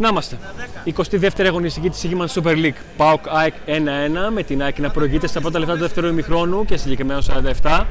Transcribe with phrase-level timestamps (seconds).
[0.00, 0.38] Να είμαστε.
[0.96, 2.80] 22η αγωνιστική της Σίγμαν Super League.
[2.96, 3.70] Πάοκ ΑΕΚ 1-1
[4.32, 7.22] με την ΑΕΚ να προηγείται στα πρώτα λεπτά του δεύτερου ημιχρόνου και συγκεκριμένα
[7.62, 7.84] 47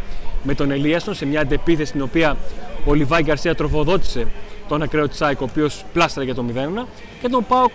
[0.43, 2.37] με τον Ελίασον σε μια αντεπίθεση στην οποία
[2.85, 4.27] ο Λιβάη Γκαρσία τροφοδότησε
[4.67, 6.45] τον ακραίο της ΑΕΚ ο οποίος πλάσταρε για το
[6.81, 6.85] 0
[7.21, 7.71] και τον Πάοκ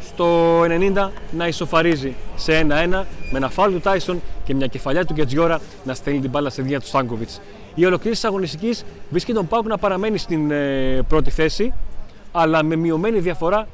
[0.00, 5.12] στο 90 να ισοφαρίζει σε 1-1 με ένα φάουλ του Τάισον και μια κεφαλιά του
[5.12, 7.40] Γκετζιόρα να στέλνει την μπάλα στη δίνια του Στάνκοβιτς.
[7.74, 11.72] Η ολοκλήρωση της αγωνιστικής βρίσκει τον Πάοκ να παραμένει στην ε, πρώτη θέση
[12.32, 13.66] αλλά με μειωμένη διαφορά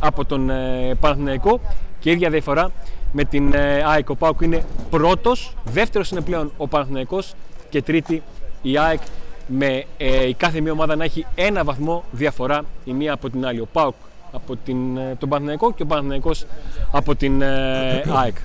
[0.00, 1.60] από τον ε, Παναθηναϊκό
[1.98, 2.70] και ίδια διαφορά
[3.12, 4.10] με την ε, ΑΕΚ.
[4.10, 7.34] Ο ΠΑΟΚ είναι πρώτος, δεύτερος είναι πλέον ο Παναθηναϊκός
[7.70, 8.22] και τρίτη
[8.62, 9.00] η ΑΕΚ
[9.46, 13.46] με ε, η κάθε μία ομάδα να έχει ένα βαθμό διαφορά η μία από την
[13.46, 13.60] άλλη.
[13.60, 13.94] Ο ΠΑΟΚ
[14.32, 16.46] από την, ε, τον Παναθηναϊκό και ο Παναθηναϊκός
[16.90, 18.36] από την ε, ΑΕΚ.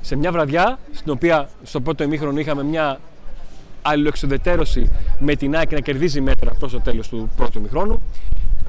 [0.00, 3.00] Σε μια βραδιά στην οποία στο πρώτο ημίχρονο είχαμε μια
[3.82, 8.02] αλληλοεξοδετέρωση με την ΑΕΚ να κερδίζει μέτρα προς το τέλος του πρώτου ημίχρονου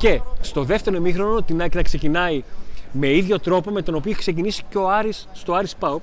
[0.01, 2.43] και στο δεύτερο ημίχρονο την ΑΕΚ να ξεκινάει
[2.91, 6.01] με ίδιο τρόπο με τον οποίο είχε ξεκινήσει και ο Άρης στο Άρης ΠΑΟΚ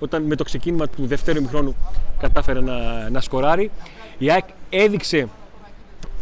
[0.00, 1.74] όταν με το ξεκίνημα του δεύτερου ημίχρονου
[2.18, 3.70] κατάφερε να, να σκοράρει.
[4.18, 5.28] Η ΑΕΚ έδειξε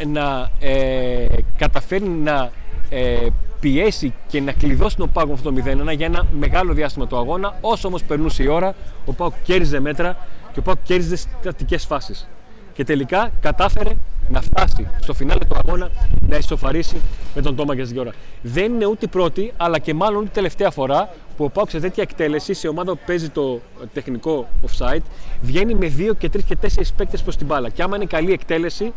[0.06, 2.50] να ε, καταφέρει να
[2.90, 3.26] ε,
[3.60, 7.16] πιέσει και να κλειδώσει τον Πάοκ με αυτό το 0-1 για ένα μεγάλο διάστημα του
[7.16, 7.58] αγώνα.
[7.60, 10.16] Όσο όμως περνούσε η ώρα, ο Πάοκ κέρδιζε μέτρα
[10.52, 12.28] και ο Πάοκ κέρδιζε στατικές φάσεις.
[12.72, 13.90] Και τελικά κατάφερε
[14.30, 15.90] να φτάσει στο φινάλε του αγώνα
[16.28, 17.00] να ισοφαρίσει
[17.34, 18.12] με τον Τόμα Γκαζιόρα.
[18.42, 21.80] Δεν είναι ούτε η πρώτη, αλλά και μάλλον η τελευταία φορά που ο Πάουκ σε
[21.80, 23.60] τέτοια εκτέλεση, σε ομάδα που παίζει το
[23.92, 25.02] τεχνικό offside,
[25.42, 27.68] βγαίνει με 2 και 3 και 4 παίκτες προς την μπάλα.
[27.68, 28.92] Και άμα είναι καλή εκτέλεση,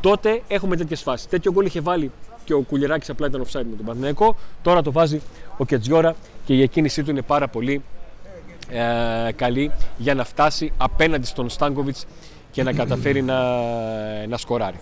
[0.00, 1.26] τότε έχουμε τέτοιες φάσεις.
[1.26, 2.10] Τέτοιο γκολ είχε βάλει
[2.44, 4.36] και ο Κουλιεράκης απλά ήταν offside με τον Παναθηναϊκό.
[4.62, 5.20] Τώρα το βάζει
[5.56, 6.14] ο Κετζιόρα
[6.44, 7.82] και η εκκίνησή του είναι πάρα πολύ
[8.70, 12.06] ε, καλή για να φτάσει απέναντι στον Στάνκοβιτς
[12.54, 13.36] και να καταφέρει να,
[14.26, 14.78] να σκοράρει.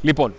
[0.00, 0.34] Λοιπόν,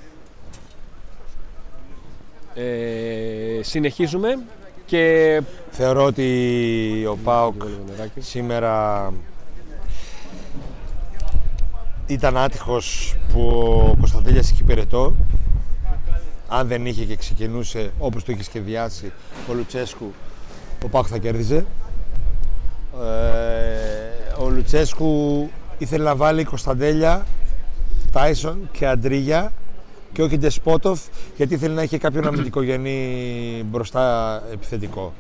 [2.54, 4.44] ε, συνεχίζουμε
[4.86, 5.42] και...
[5.72, 7.62] Θεωρώ ότι ο ΠΑΟΚ
[8.20, 9.14] σήμερα
[12.08, 13.42] ήταν άτυχος που
[13.92, 15.16] ο Κωνσταντέλιας είχε υπηρετώ.
[16.48, 19.12] Αν δεν είχε και ξεκινούσε όπως το είχε σχεδιάσει
[19.50, 20.14] ο Λουτσέσκου,
[20.84, 21.66] ο ΠΑΟΚ θα κέρδιζε.
[24.42, 27.26] Ε, ο Λουτσέσκου ήθελε να βάλει Κωνσταντέλια,
[28.12, 29.52] Τάισον και Αντρίγια
[30.14, 31.00] και όχι Ντεσπότοφ
[31.36, 35.14] γιατί ήθελε να έχει κάποιον αμυντικογενή μπροστά επιθετικό.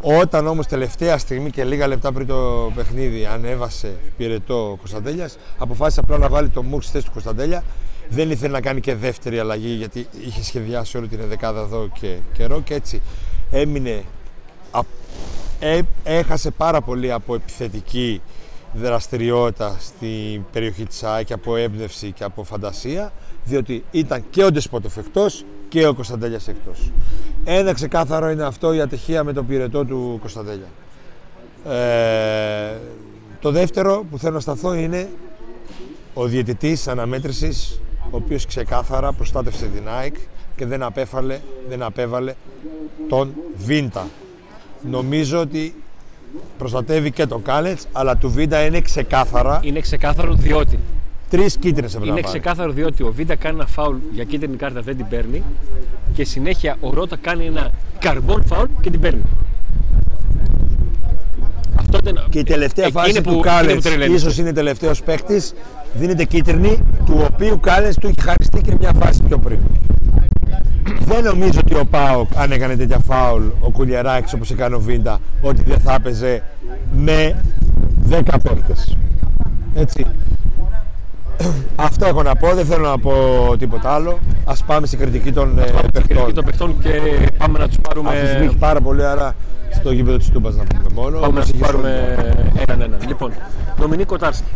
[0.00, 6.00] Όταν όμως τελευταία στιγμή και λίγα λεπτά πριν το παιχνίδι ανέβασε πυρετό ο Κωνσταντέλιας, αποφάσισε
[6.00, 7.64] απλά να βάλει το μουκ στη θέση του Κωνσταντέλια.
[8.08, 12.16] Δεν ήθελε να κάνει και δεύτερη αλλαγή γιατί είχε σχεδιάσει όλη την δεκάδα εδώ και
[12.32, 13.02] καιρό και έτσι
[13.50, 14.78] έμεινε ε,
[16.04, 18.20] έχασε πάρα πολύ από επιθετική
[18.74, 23.12] δραστηριότητα στην περιοχή της ΑΕΚ από έμπνευση και από φαντασία
[23.44, 26.90] διότι ήταν και ο Ντεσπότοφ εκτός και ο Κωνσταντέλιας εκτός.
[27.44, 30.68] Ένα ξεκάθαρο είναι αυτό η ατυχία με τον πυρετό του Κωνσταντέλια.
[31.68, 32.76] Ε,
[33.40, 35.08] το δεύτερο που θέλω να σταθώ είναι
[36.14, 40.14] ο διαιτητής αναμέτρησης ο οποίος ξεκάθαρα προστάτευσε την ΑΕΚ
[40.56, 42.34] και δεν απέφαλε, δεν απέβαλε
[43.08, 44.06] τον Βίντα
[44.90, 45.74] νομίζω ότι
[46.58, 49.60] προστατεύει και το Κάλετς, αλλά του Βίντα είναι ξεκάθαρα.
[49.62, 50.78] Είναι ξεκάθαρο διότι.
[51.30, 54.96] Τρεις κίτρινες έπρεπε Είναι ξεκάθαρο διότι ο Βίντα κάνει ένα φάουλ για κίτρινη κάρτα, δεν
[54.96, 55.42] την παίρνει.
[56.14, 59.22] Και συνέχεια ο Ρότα κάνει ένα καρμπόν φάουλ και την παίρνει.
[61.76, 62.26] Αυτό ήταν...
[62.30, 65.54] Και η τελευταία φάση που, του Κάλετς, ίσως είναι τελευταίος παίκτης,
[65.94, 69.58] δίνεται κίτρινη, του οποίου Κάλετς του έχει χαριστεί και μια φάση πιο πριν.
[71.04, 75.18] Δεν νομίζω ότι ο Πάοκ, αν έκανε τέτοια φάουλ, ο Κουλιαράκης όπως έκανε ο Βίντα,
[75.40, 76.42] ότι δεν θα έπαιζε
[76.96, 77.42] με
[78.10, 78.96] 10 παίκτες.
[79.74, 80.06] Έτσι.
[81.76, 83.12] Αυτό έχω να πω, δεν θέλω να πω
[83.58, 84.18] τίποτα άλλο.
[84.44, 85.62] Ας πάμε στην κριτική των ε,
[85.92, 86.34] παιχτών.
[86.34, 86.90] των παιχτών και
[87.38, 88.10] πάμε να τους πάρουμε...
[88.10, 89.34] Αυτούς έχει πάρα πολύ, άρα
[89.70, 91.18] στο γήπεδο της Τούμπας να πούμε μόνο.
[91.18, 92.16] Πάμε να τους πάρουμε
[92.66, 93.00] έναν έναν.
[93.06, 93.32] Λοιπόν,
[93.78, 94.48] Δομινίκο Κοτάρσκι.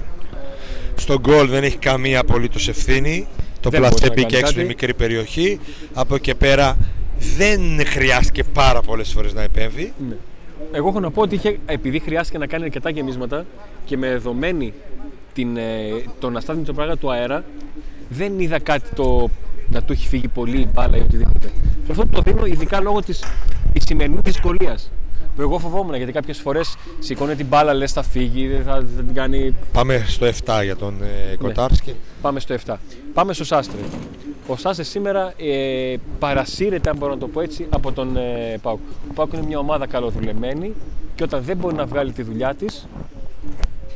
[0.94, 3.27] Στον γκολ δεν έχει καμία απολύτως ευθύνη.
[3.60, 5.60] Το πλασέ μπήκε έξω στη μικρή περιοχή.
[5.93, 6.76] Από εκεί και πέρα
[7.37, 9.93] δεν χρειάστηκε πάρα πολλές φορές να επέμβει.
[10.08, 10.16] Ναι.
[10.72, 13.44] Εγώ έχω να πω ότι είχε, επειδή χρειάστηκε να κάνει αρκετά γεμίσματα
[13.84, 14.72] και με δεδομένη
[15.32, 15.62] την, ε,
[16.19, 17.44] το να στάθμει το πράγμα του αέρα,
[18.08, 19.28] δεν είδα κάτι το
[19.70, 21.50] να του έχει φύγει πολύ η μπάλα ή οτιδήποτε.
[21.87, 23.25] Και αυτό το δίνω ειδικά λόγω της
[23.78, 24.90] σημερινής δυσκολίας
[25.38, 29.02] που εγώ φοβόμουν γιατί κάποιες φορές σηκώνει την μπάλα, λες θα φύγει, δεν θα, θα
[29.02, 29.55] την κάνει.
[29.73, 31.37] Πάμε στο 7 για τον ε, ναι.
[31.37, 31.94] Κοτάρσκι.
[32.20, 32.75] Πάμε στο 7.
[33.14, 33.81] Πάμε στο Σάστρε.
[34.46, 38.79] Ο Σάστρε σήμερα ε, παρασύρεται, αν μπορώ να το πω έτσι, από τον ε, Πάουκ.
[39.11, 40.73] Ο Πάουκ είναι μια ομάδα καλοδουλεμένη
[41.14, 42.87] και όταν δεν μπορεί να βγάλει τη δουλειά της,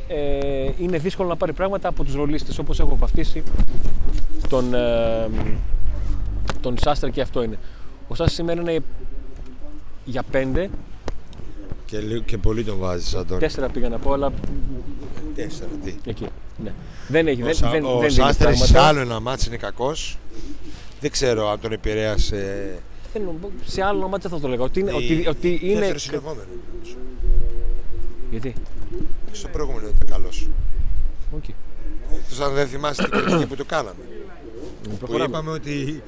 [0.07, 3.43] ε, είναι δύσκολο να πάρει πράγματα από τους ρολίστες όπως έχω βαφτίσει
[4.49, 5.27] τον, ε,
[6.61, 7.57] τον Σάστρα και αυτό είναι.
[8.07, 8.79] Ο Σάστρα σήμερα είναι
[10.05, 10.69] για πέντε.
[11.99, 13.39] Και, και πολύ τον βάζεις, Αντώνη.
[13.39, 14.33] Τέσσερα πήγα να πω, αλλά.
[15.35, 15.95] Τέσσερα, τι.
[16.05, 16.27] Εκεί.
[16.63, 16.73] Ναι.
[17.07, 17.41] Δεν έχει.
[17.41, 17.69] Ο, δεν, Σα...
[17.69, 20.17] δεν, ο δεν Σάστρη σε άλλο ένα μάτσο είναι κακός.
[20.99, 22.73] Δεν ξέρω αν τον επηρέασε.
[23.13, 23.21] Δεν,
[23.65, 24.63] σε άλλο μάτσο θα το λέγα.
[24.63, 24.91] Ότι είναι.
[24.91, 24.95] Η...
[24.95, 25.79] Ότι, ότι είναι...
[25.79, 26.47] Δεύτερο συνεχόμενο.
[28.31, 28.53] Γιατί;
[29.31, 30.49] Στο προηγούμενο ήταν καλός.
[31.37, 31.53] Okay.
[32.15, 34.03] Εκτός αν δεν θυμάσαι την κριτική που του κάναμε.
[34.83, 35.25] Που Προχωράμε.
[35.25, 36.03] είπαμε ότι.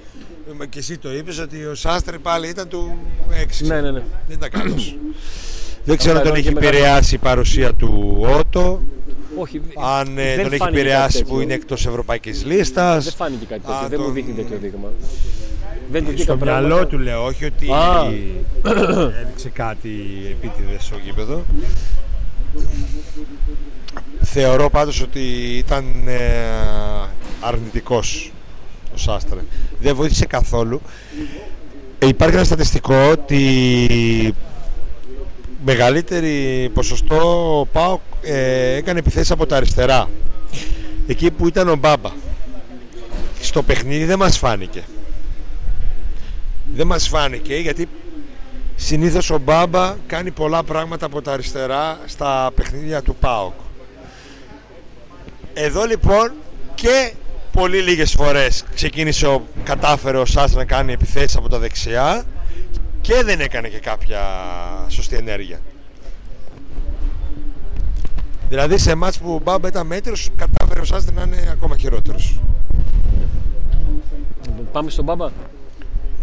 [0.69, 2.97] Και εσύ το είπες ότι ο Σάστρη πάλι ήταν του
[3.61, 3.65] 6.
[3.65, 4.03] Ναι, ναι, ναι.
[4.27, 4.97] Δεν ήταν καλός.
[5.85, 6.75] Δεν ξέρω αν τον ήταν έχει και μεγάλο.
[6.77, 8.81] επηρεάσει η παρουσία του Ότο.
[9.37, 9.61] Όχι,
[9.97, 11.41] Αν ε, δεν τον έχει φάνηκε επηρεάσει κάτι που τέτοιο.
[11.41, 13.03] είναι εκτός Ευρωπαϊκής λίστας.
[13.03, 13.75] Δεν φάνηκε κάτι τέτοιο.
[13.75, 14.87] Α, δεν μου τον- δείχνει τέτοιο δείγμα.
[15.91, 16.87] Δεν του Στο βγήκα μυαλό πράγματα.
[16.87, 18.05] του λέω, όχι ότι Α.
[19.21, 19.89] έδειξε κάτι
[20.31, 21.43] επίτηδες στο γήπεδο.
[24.21, 25.19] Θεωρώ πάντως ότι
[25.57, 26.19] ήταν ε,
[27.41, 28.31] αρνητικός
[28.93, 29.39] ο Σάστρε.
[29.81, 30.81] Δεν βοήθησε καθόλου.
[31.99, 34.33] Ε, υπάρχει ένα στατιστικό ότι
[35.65, 40.09] μεγαλύτερη ποσοστό ο ΠΑΟΚ ε, έκανε επιθέσεις από τα αριστερά.
[41.07, 42.11] Εκεί που ήταν ο Μπάμπα.
[43.41, 44.83] Στο παιχνίδι δεν μας φάνηκε.
[46.75, 47.87] Δεν μας φάνηκε γιατί
[48.75, 53.53] συνήθως ο Μπάμπα κάνει πολλά πράγματα από τα αριστερά στα παιχνίδια του ΠΑΟΚ.
[55.53, 56.31] Εδώ λοιπόν
[56.75, 57.13] και
[57.51, 62.25] πολύ λίγες φορές ξεκίνησε ο κατάφερε ο Σάς να κάνει επιθέσεις από τα δεξιά
[63.05, 64.21] και δεν έκανε και κάποια
[64.87, 65.59] σωστή ενέργεια.
[68.49, 72.39] Δηλαδή σε μάτς που ο Μπάμπα ήταν μέτρος κατάφερε ο Σάς να είναι ακόμα χειρότερος.
[74.71, 75.29] Πάμε στον Μπάμπα.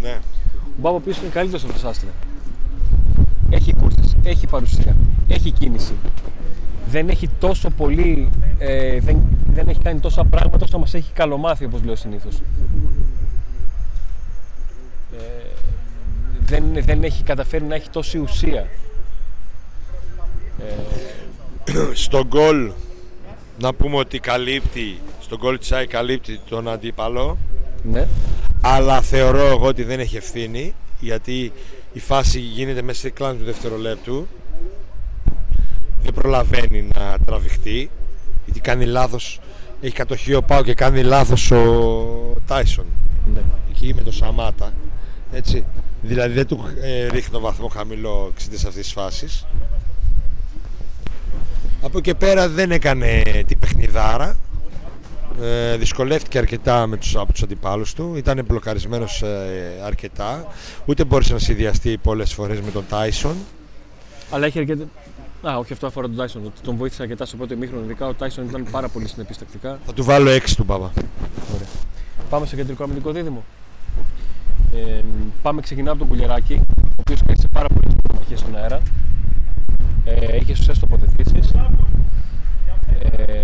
[0.02, 0.20] Ναι.
[0.64, 2.10] Ο Μπάμπα ο οποίος είναι καλύτερος από τον Σάστρα.
[3.50, 4.96] Έχει κούρσες, έχει παρουσία,
[5.28, 5.94] έχει κίνηση.
[6.86, 11.64] Δεν έχει τόσο πολύ, ε, δεν, δεν έχει κάνει τόσα πράγματα όσο μας έχει καλομάθει
[11.64, 12.42] όπως λέω συνήθως.
[15.12, 15.42] Ε,
[16.52, 18.66] δεν, δεν έχει καταφέρει να έχει τόση ουσία.
[21.92, 22.70] στον γκολ
[23.58, 27.38] να πούμε ότι καλύπτει στον γκολ της ΑΕΚ καλύπτει τον αντίπαλο
[27.82, 28.06] Ναι.
[28.60, 31.52] αλλά θεωρώ εγώ ότι δεν έχει ευθύνη γιατί
[31.92, 34.26] η φάση γίνεται μέσα στη κλάνη του δευτερολέπτου
[36.02, 37.90] δεν προλαβαίνει να τραβηχτεί
[38.44, 39.40] γιατί κάνει λάθος
[39.80, 42.86] έχει κατοχή ο Πάο και κάνει λάθος ο Τάισον
[43.34, 43.40] ναι.
[43.70, 44.72] εκεί με το Σαμάτα
[45.32, 45.64] έτσι
[46.02, 49.46] δηλαδή δεν του ε, ρίχνω βαθμό χαμηλό εξαιτίας αυτής της φάσης
[51.82, 54.36] από εκεί πέρα δεν έκανε την παιχνιδάρα
[55.40, 60.46] ε, δυσκολεύτηκε αρκετά με τους, από τους αντιπάλους του ήταν μπλοκαρισμένος ε, αρκετά
[60.84, 63.36] ούτε μπόρεσε να συνδυαστεί πολλές φορές με τον Τάισον
[64.30, 64.84] Αλλά έχει αρκετά.
[65.48, 66.44] Α, όχι, αυτό αφορά τον Τάισον.
[66.44, 67.84] Ότι τον βοήθησε αρκετά στο πρώτο ημίχρονο.
[67.84, 69.78] Ειδικά ο Τάισον ήταν πάρα πολύ συνεπής τακτικά.
[69.86, 70.90] θα του βάλω 6 του Μπαμπά
[71.54, 71.68] Ωραία.
[72.30, 73.44] Πάμε στο κεντρικό αμυντικό δίδυμο.
[74.74, 75.02] Ε,
[75.42, 78.80] πάμε ξεκινάμε από τον Κουλιεράκη, ο οποίος κέρδισε πάρα πολλές προμαχέ στον αέρα.
[80.04, 81.54] Ε, είχε σωστέ τοποθετήσεις.
[83.16, 83.42] Ε,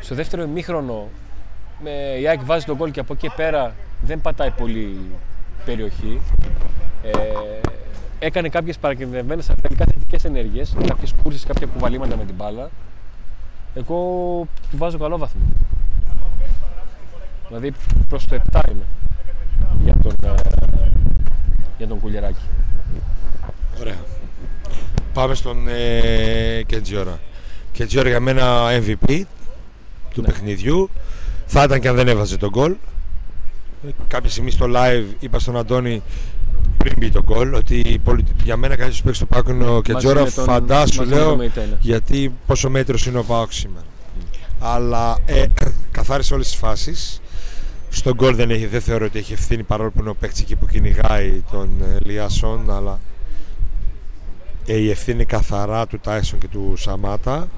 [0.00, 1.08] στο δεύτερο ημίχρονο
[1.82, 1.90] με,
[2.20, 5.00] η ΑΕΚ βάζει τον γκολ και από εκεί και πέρα δεν πατάει πολύ
[5.64, 6.20] περιοχή.
[7.02, 7.10] Ε,
[8.18, 12.70] έκανε κάποιες παρακινδυνευμένες αρνητικά θετικές ενέργειες, κάποιες κούρσες, κάποια κουβαλήματα με την μπάλα.
[13.74, 13.96] Εγώ
[14.70, 15.42] του βάζω καλό βαθμό.
[17.48, 17.72] Δηλαδή
[18.08, 18.84] προς το 7 είμαι
[19.84, 20.34] για τον, ε,
[21.78, 22.40] για τον Κουλιεράκη.
[23.80, 23.96] Ωραία.
[25.12, 27.18] Πάμε στον ε, Κεντζιόρα.
[27.72, 29.22] Κεντζιόρα για μένα MVP
[30.14, 30.26] του Ναι.
[30.26, 30.90] παιχνιδιού.
[31.46, 32.70] Θα ήταν και αν δεν έβαζε τον γκολ.
[33.86, 36.02] Ε, Κάποια στιγμή στο live είπα στον Αντώνη
[36.78, 40.22] πριν μπει τον γκολ ότι πολύ- για μένα κάποιος παίξει στο Πάκο είναι ο Κεντζιόρα.
[40.22, 43.84] με τον- Φαντάσου μαζί με λέω τον Μεϊτέ, γιατί πόσο μέτρος είναι ο Πάοκ σήμερα.
[44.60, 45.44] Αλλά ε,
[45.90, 47.20] καθάρισε όλες τις φάσεις.
[47.88, 50.56] Στον γκολ δεν, έχει, δεν θεωρώ ότι έχει ευθύνη παρόλο που είναι ο παίκτης εκεί
[50.56, 53.00] που κυνηγάει τον ε, Λιάσον αλλά
[54.66, 57.48] ε, η ευθύνη καθαρά του Τάισον και του Σαμάτα.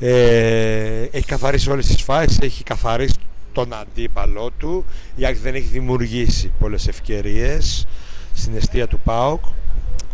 [0.00, 3.14] Ε, έχει καθαρίσει όλες τις φάσεις, έχει καθαρίσει
[3.52, 4.84] τον αντίπαλό του.
[5.16, 7.86] Η ΑΕΚ δεν έχει δημιουργήσει πολλές ευκαιρίες
[8.34, 9.44] στην αιστεία του ΠΑΟΚ.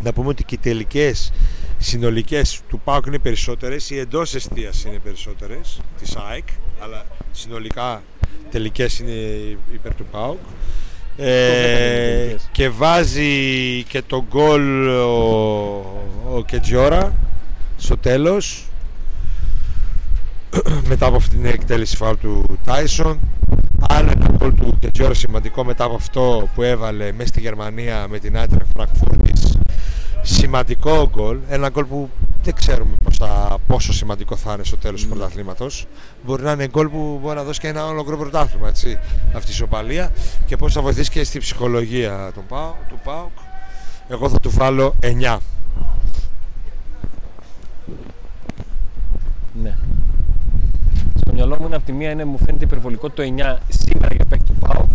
[0.03, 1.33] Να πούμε ότι και οι τελικές
[1.79, 6.49] συνολικές του ΠΑΟΚ είναι περισσότερες, οι εντός αιστείας είναι περισσότερες της ΑΕΚ,
[6.81, 8.03] αλλά συνολικά
[8.51, 9.13] τελικές είναι
[9.73, 10.39] υπέρ του ΠΑΟΚ.
[11.17, 12.49] Ε, τελικές.
[12.53, 15.07] και βάζει και τον γκολ ο,
[16.35, 17.13] ο Κετζιόρα
[17.77, 18.69] στο τέλος
[20.89, 23.19] μετά από αυτή την εκτέλεση φάουλ του Τάισον
[23.89, 28.19] άλλο ένα γκολ του Κετζιόρα σημαντικό μετά από αυτό που έβαλε μέσα στη Γερμανία με
[28.19, 29.59] την Άντρε Φραγκφούρτης
[30.23, 32.11] σημαντικό γκολ ένα γκολ που
[32.43, 33.38] δεν ξέρουμε πώς θα
[33.69, 35.87] πόσο σημαντικό θα είναι στο τέλος του πρωταθλήματος.
[36.25, 38.69] Μπορεί να είναι γκολ που μπορεί να δώσει και ένα ολόκληρο πρωτάθλημα.
[38.69, 38.99] Έτσι,
[39.35, 40.13] αυτή η ισοπαλία
[40.47, 42.45] και πώς θα βοηθήσει και στη ψυχολογία του
[43.05, 43.31] ΠΑΟΚ.
[44.09, 45.39] Εγώ θα του βάλω 9.
[49.63, 49.77] Ναι.
[51.15, 54.25] Στο μυαλό μου είναι από τη μία είναι, μου φαίνεται υπερβολικό το 9 σήμερα για
[54.25, 54.91] παίκτη του ΠΑΟΚ.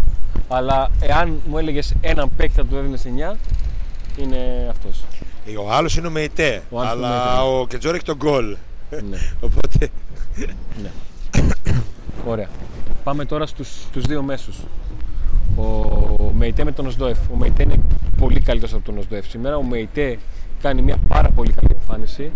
[0.47, 2.97] Αλλά εάν μου έλεγες έναν παίκτη θα του έδινε
[3.33, 3.37] 9,
[4.17, 5.03] είναι αυτός.
[5.45, 6.63] Ε, ο άλλος είναι ο Μεϊτέ.
[6.75, 7.41] αλλά ναι.
[7.41, 8.55] ο Κετζόρ έχει τον γκολ.
[8.89, 9.17] Ναι.
[9.47, 9.89] Οπότε.
[10.81, 10.91] Ναι.
[12.25, 12.47] Ωραία.
[13.03, 14.57] Πάμε τώρα στους, στους δύο μέσους.
[15.55, 17.17] Ο Μεϊτέ με τον Οσδόεφ.
[17.33, 17.79] Ο Μεϊτέ είναι
[18.17, 19.57] πολύ καλύτερος από τον Οσδόεφ σήμερα.
[19.57, 20.17] Ο Μεϊτέ
[20.63, 22.31] κάνει μια πάρα πολύ καλή εμφάνιση.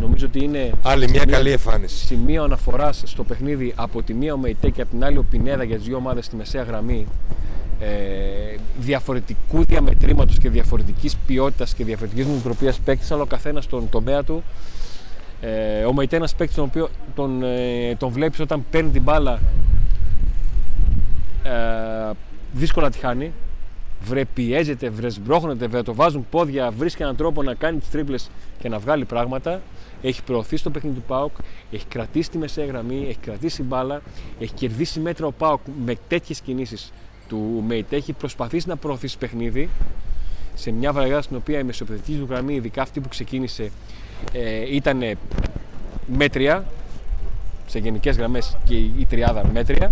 [0.00, 0.72] Νομίζω ότι είναι.
[0.82, 2.06] Άλλη μια καλή εμφάνιση.
[2.06, 5.64] Σημείο αναφοράς στο παιχνίδι από τη μία ο Μεϊτέ και από την άλλη ο Πινέδα
[5.64, 7.06] για τι δύο ομάδες στη μεσαία γραμμή.
[7.80, 7.86] Ε,
[8.78, 14.42] διαφορετικού διαμετρήματος και διαφορετικής ποιότητας και διαφορετικής νοοτροπίας παίκτης, αλλά ο καθένας στον τομέα του.
[15.40, 19.38] Ε, ο Μεϊτέ ένας παίκτης τον οποίο τον, ε, τον βλέπεις όταν παίρνει την μπάλα.
[21.42, 22.10] Ε,
[22.52, 23.32] δύσκολα τη χάνει.
[24.02, 28.30] Βρε πιέζεται, βρε σμπρώχνεται, βρε το βάζουν πόδια, βρίσκει έναν τρόπο να κάνει τις τρίπλες
[28.58, 29.62] και να βγάλει πράγματα.
[30.02, 31.36] Έχει προωθήσει το παιχνίδι του Πάουκ,
[31.70, 34.02] έχει κρατήσει τη μεσαία γραμμή, έχει κρατήσει μπάλα,
[34.38, 36.92] έχει κερδίσει μέτρα ο Πάουκ με τέτοιες κινήσεις
[37.28, 37.92] του Μέιτ.
[37.92, 39.68] Έχει προσπαθήσει να προωθήσει παιχνίδι
[40.54, 43.70] σε μια βραδιά στην οποία η μεσοπαιδευτική του γραμμή, ειδικά αυτή που ξεκίνησε,
[44.32, 45.16] ε, ήταν
[46.06, 46.64] μέτρια
[47.66, 49.88] σε γενικές γραμμές και η τριάδα μέτρια.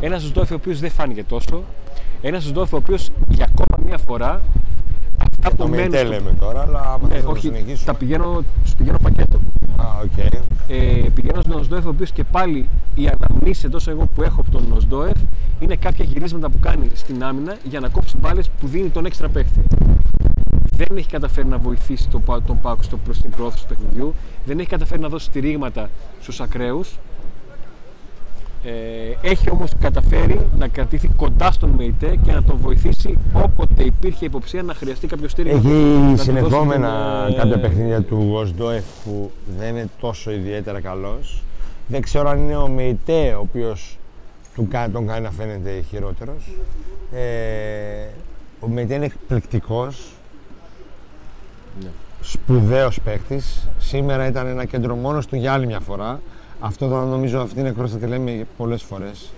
[0.00, 1.64] Ένας Ζουντόφι ο οποίος δεν φάνηκε τόσο.
[2.22, 4.40] Ένας Ζουντόφι ο οποίος για ακόμα μία φορά
[5.44, 6.06] Αυτά που μένουν.
[6.06, 7.52] λέμε τώρα, αλλά άμα ναι, όχι,
[7.84, 9.40] τα πηγαίνω, τους πηγαίνω πακέτο.
[9.76, 10.38] Α, okay.
[10.68, 14.50] ε, πηγαίνω στον Οσδόεφ, ο οποίος και πάλι η αναμνήση εντός εγώ που έχω από
[14.50, 15.16] τον Οσδόεφ
[15.60, 19.28] είναι κάποια γυρίσματα που κάνει στην άμυνα για να κόψει μπάλες που δίνει τον έξτρα
[19.28, 19.60] παίχτη.
[20.76, 24.58] Δεν έχει καταφέρει να βοηθήσει τον, τον Πάκο στο προς την πρόθεση του παιχνιδιού, δεν
[24.58, 25.88] έχει καταφέρει να δώσει στηρίγματα
[26.20, 26.98] στους ακραίους
[28.64, 34.24] ε, έχει όμως καταφέρει να κρατήσει κοντά στον ΜΕΙΤΕ και να τον βοηθήσει όποτε υπήρχε
[34.24, 35.58] υποψία να χρειαστεί κάποιο στήριγμα.
[35.58, 37.36] Έχει συνεχόμενα την...
[37.36, 41.42] κάποια παιχνίδια του Οσντόεφ που δεν είναι τόσο ιδιαίτερα καλός.
[41.86, 43.98] Δεν ξέρω αν είναι ο ΜΕΙΤΕ ο οποίος
[44.92, 46.56] τον κάνει να φαίνεται χειρότερος.
[47.12, 48.06] Ε,
[48.60, 50.12] ο ΜΕΙΤΕ είναι εκπληκτικός.
[51.82, 51.88] Ναι.
[52.20, 53.68] Σπουδαίος παίκτης.
[53.78, 56.20] Σήμερα ήταν ένα κέντρο μόνος του για άλλη μια φορά.
[56.62, 59.30] Αυτό το νομίζω αυτή είναι κρόστα τη λέμε πολλές φορές.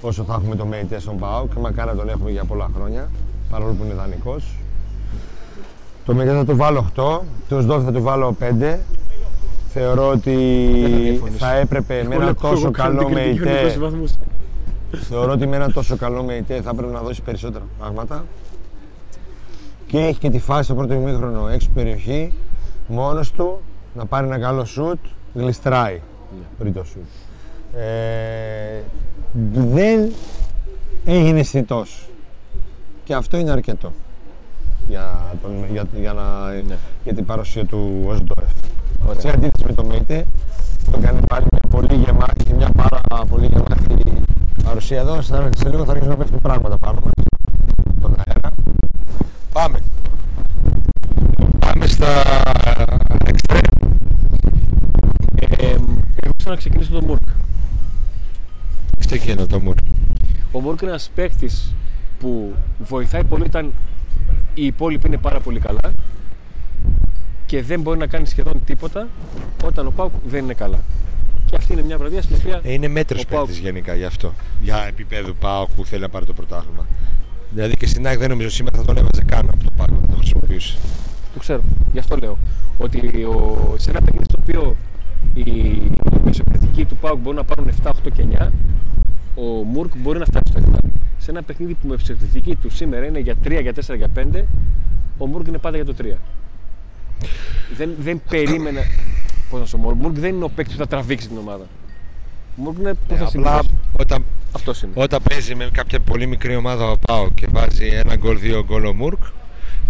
[0.00, 3.10] Όσο θα έχουμε το ΜΕΙΤΕ στον ΠΑΟ και μακάρι να τον έχουμε για πολλά χρόνια,
[3.50, 4.54] παρόλο που είναι δανεικός.
[6.04, 8.78] Το ΜΕΙΤΕ θα του βάλω 8, το ΣΔΟΦ θα του βάλω 5.
[9.68, 13.78] Θεωρώ ότι θα έπρεπε με ένα τόσο καλό ΜΕΙΤΕ.
[15.08, 18.24] Θεωρώ ότι με ένα τόσο καλό ΜΕΙΤΕ θα έπρεπε να δώσει περισσότερα πράγματα.
[19.86, 22.32] Και έχει και τη φάση στο πρώτο ημίχρονο έξω περιοχή,
[22.86, 23.60] μόνος του,
[23.94, 24.98] να πάρει ένα καλό σουτ,
[25.34, 26.00] γλιστράει
[26.58, 27.02] πριν το σουτ.
[27.74, 28.80] Ε,
[29.52, 30.12] δεν
[31.04, 31.84] έγινε αισθητό.
[33.04, 33.92] Και αυτό είναι αρκετό
[34.88, 36.76] για, τον, για, για, να, ναι.
[37.04, 38.52] για την παρουσία του ως Ντόρεφ.
[39.18, 40.26] Σε αντίθεση με το Μέιτε,
[40.90, 43.84] τον κάνει πάλι μια πολύ γεμάτη, μια πάρα πολύ γεμάτη
[44.64, 45.22] παρουσία εδώ.
[45.22, 47.12] Σε λίγο θα αρχίσουν να πέφτουν πράγματα πάνω μας,
[48.00, 48.48] τον αέρα.
[49.52, 49.78] Πάμε.
[51.58, 52.06] Πάμε στα
[53.24, 53.60] εξτρέμ.
[55.58, 55.76] Ε,
[56.54, 57.28] να ξεκινήσω τον Μουρκ.
[58.98, 59.78] Ξεκινώ τον Μουρκ.
[60.52, 61.74] Ο Μουρκ είναι ένας παίκτης
[62.18, 63.72] που βοηθάει πολύ όταν
[64.54, 65.92] οι υπόλοιποι είναι πάρα πολύ καλά
[67.46, 69.08] και δεν μπορεί να κάνει σχεδόν τίποτα
[69.64, 70.78] όταν ο Πάουκ δεν είναι καλά.
[71.46, 72.60] Και αυτή είναι μια βραδιά στην οποία.
[72.64, 74.34] Ε, είναι μέτρος παίκτης γενικά γι' αυτό.
[74.62, 76.86] Για επίπεδο Πάουκ που θέλει να πάρει το πρωτάθλημα.
[77.50, 80.06] Δηλαδή και στην ΑΕΚ δεν νομίζω σήμερα θα τον έβαζε καν από το Πάουκ να
[80.06, 80.76] το χρησιμοποιήσει.
[81.34, 81.60] Το ξέρω.
[81.92, 82.38] Γι' αυτό λέω.
[82.78, 84.74] Ότι ο, σε ένας παιχνίδι στο οποίος
[85.34, 85.80] οι
[86.24, 88.48] μεσοπαιδευτικοί του ΠΑΟΚ μπορούν να πάρουν 7, 8 και 9,
[89.34, 90.78] ο Μουρκ μπορεί να φτάσει στο 7.
[91.18, 94.42] Σε ένα παιχνίδι που με μεσοπαιδευτική του σήμερα είναι για 3, για 4, για 5,
[95.18, 96.04] ο Μουρκ είναι πάντα για το 3.
[97.76, 98.80] Δεν, δεν περίμενα.
[99.50, 101.64] Πώς να σου πω, ο Μουρκ δεν είναι ο παίκτης που θα τραβήξει την ομάδα.
[102.58, 103.62] Ο Μουρκ είναι που θα απλά
[104.00, 104.92] όταν, Αυτός είναι.
[104.94, 108.84] όταν παίζει με κάποια πολύ μικρή ομάδα ο Πάο και βάζει ένα γκολ, δύο γκολ
[108.84, 109.22] ο Μουρκ,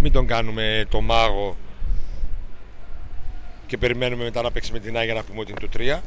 [0.00, 1.56] μην τον κάνουμε το μάγο
[3.74, 6.00] και περιμένουμε μετά να παίξει με την Άγια να πούμε ότι είναι το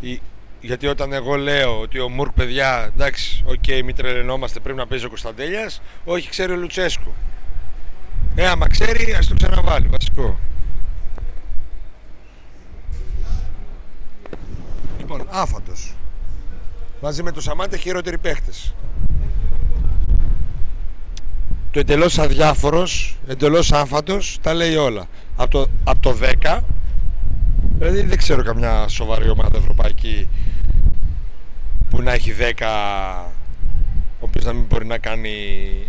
[0.00, 0.16] 3.
[0.60, 4.86] Γιατί όταν εγώ λέω ότι ο Μουρκ, παιδιά, εντάξει, οκ, okay, μην τρελαινόμαστε, πρέπει να
[4.86, 7.12] παίζει ο Κωνσταντέλιας, όχι, ξέρει ο Λουτσέσκου.
[8.34, 10.38] Ε, άμα ξέρει, ας το ξαναβάλει, βασικό.
[14.98, 15.72] Λοιπόν, άφατο.
[17.00, 18.74] Μαζί με το Σαμάτε χειρότεροι παίχτες.
[21.70, 25.06] Το εντελώς αδιάφορος, εντελώς άφατο, τα λέει όλα
[25.36, 26.58] από το, από το 10
[27.78, 30.28] Δηλαδή δεν ξέρω καμιά σοβαρή ομάδα ευρωπαϊκή
[31.90, 32.64] που να έχει 10
[34.20, 35.30] ο οποίος να μην μπορεί να κάνει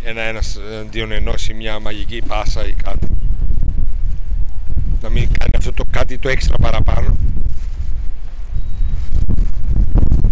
[0.04, 3.08] ένα-ένα εναντίον ενός ή μια μαγική πάσα ή κάτι.
[5.02, 7.16] Να μην κάνει αυτό το κάτι το έξτρα παραπάνω.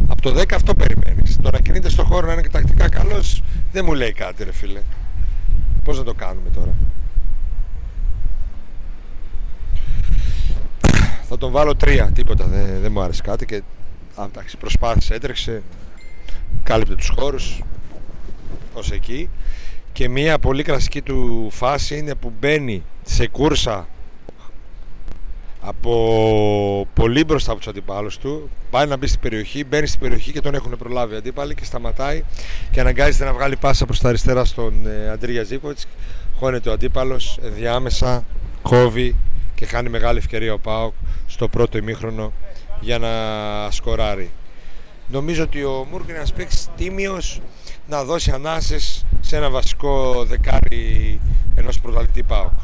[0.07, 1.37] Από το 10 αυτό περιμένεις.
[1.41, 4.81] Το να κινείται στο χώρο να είναι τακτικά καλός δεν μου λέει κάτι ρε φίλε.
[5.83, 6.73] Πώς να το κάνουμε τώρα;
[11.35, 13.61] Θα τον βάλω τρία, τίποτα, δεν, δεν μου άρεσε κάτι και
[14.29, 15.61] εντάξει, προσπάθησε, έτρεξε,
[16.63, 17.61] κάλυπτε τους χώρους
[18.73, 19.29] ως εκεί
[19.93, 23.87] και μια πολύ κλασική του φάση είναι που μπαίνει σε κούρσα
[25.61, 28.49] από πολύ μπροστά από τους αντιπάλους του.
[28.69, 31.65] Πάει να μπει στην περιοχή, μπαίνει στην περιοχή και τον έχουν προλάβει οι αντίπαλοι και
[31.65, 32.23] σταματάει
[32.71, 35.87] και αναγκάζεται να βγάλει πάσα προς τα αριστερά στον ε, Αντρίγια Ζήκοβιτς.
[36.39, 38.23] Χώνεται ο αντίπαλος, διάμεσα
[38.61, 39.15] κόβει
[39.55, 40.93] και χάνει μεγάλη ευκαιρία ο Πάοκ
[41.27, 42.33] στο πρώτο ημίχρονο
[42.79, 43.11] για να
[43.71, 44.31] σκοράρει.
[45.07, 47.41] Νομίζω ότι ο Μούρκ είναι ένας παίκτης τίμιος
[47.87, 51.19] να δώσει ανάσες σε ένα βασικό δεκάρι
[51.55, 52.57] ενός πρωταλητή ΠΑΟΚ.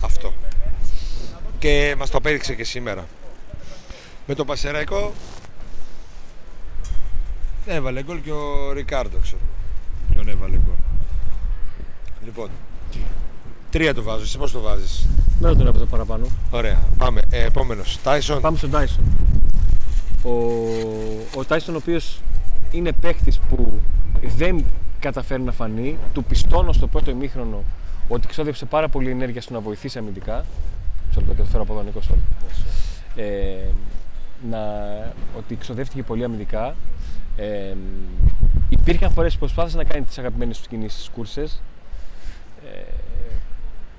[0.00, 0.32] Αυτό.
[1.58, 3.06] Και μας το απέδειξε και σήμερα.
[4.26, 5.12] Με το Πασεραϊκό
[7.66, 9.42] έβαλε γκολ και ο Ρικάρντο, ξέρω.
[10.12, 10.74] Ποιον έβαλε γκολ.
[12.24, 12.50] Λοιπόν,
[13.70, 14.22] τρία το βάζω.
[14.22, 15.08] Εσύ πώς το βάζεις;
[15.40, 16.26] Δεν τον έπαιζα παραπάνω.
[16.50, 16.78] Ωραία.
[16.98, 17.20] Πάμε.
[17.30, 17.98] Ε, επόμενος.
[18.02, 18.40] Τάισον.
[18.40, 19.04] Πάμε στον Τάισον.
[20.22, 20.30] Ο,
[21.36, 22.20] ο Τάισον ο οποίος
[22.70, 23.72] είναι παίχτης που
[24.36, 24.64] δεν
[24.98, 25.98] καταφέρει να φανεί.
[26.12, 27.62] Του πιστώνω στο πρώτο ημίχρονο
[28.08, 30.44] ότι ξόδεψε πάρα πολύ ενέργεια στο να βοηθήσει αμυντικά.
[31.12, 32.10] Σε το φέρω από εδώ, Νίκος.
[33.16, 33.24] Ε,
[34.50, 34.58] να,
[35.36, 36.74] ότι ξοδεύτηκε πολύ αμυντικά.
[37.36, 37.74] Ε,
[38.68, 41.62] υπήρχαν φορές που προσπάθησε να κάνει τις αγαπημένες του κινήσεις στις κούρσες.
[42.64, 42.82] Ε,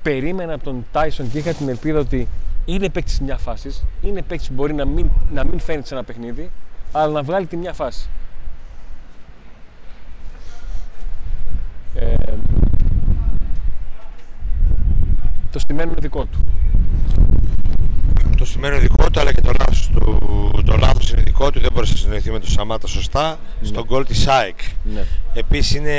[0.02, 2.28] περίμενα από τον Τάισον και είχα την ελπίδα ότι
[2.66, 6.04] είναι παίκτης μιας φάσης, είναι παίκτης που μπορεί να μην, να μην φαίνεται σε ένα
[6.04, 6.52] παιχνίδι,
[6.92, 8.10] αλλά να βγάλει τη μια φάση.
[11.96, 12.16] Ε,
[15.52, 16.48] το στημένο είναι δικό του.
[18.38, 20.62] Το στημένο είναι δικό του, αλλά και το λάθος του.
[20.66, 23.40] Το λάθος είναι δικό του, δεν μπορούσε να συνοηθεί με τον Σαμάτα σωστά.
[23.62, 23.68] Ναι.
[23.68, 24.60] Στον γκολ της ΣΑΕΚ.
[24.94, 25.04] Ναι.
[25.34, 25.96] Επίσης είναι...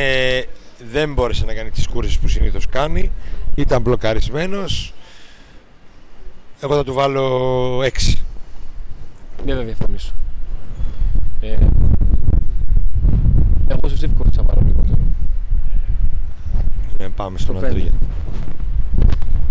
[0.91, 3.11] δεν μπόρεσε να κάνει τις κούρσεις που συνήθως κάνει.
[3.61, 4.93] Ήταν μπλοκαρισμένος.
[6.61, 7.89] Εγώ θα του βάλω 6.
[9.45, 10.13] Δεν θα διαφωνήσω.
[11.41, 11.57] Ε,
[13.69, 14.99] εγώ σε ψήφικο θα βάλω λιγότερο.
[16.99, 17.93] Ναι, πάμε στον Αντρίγια.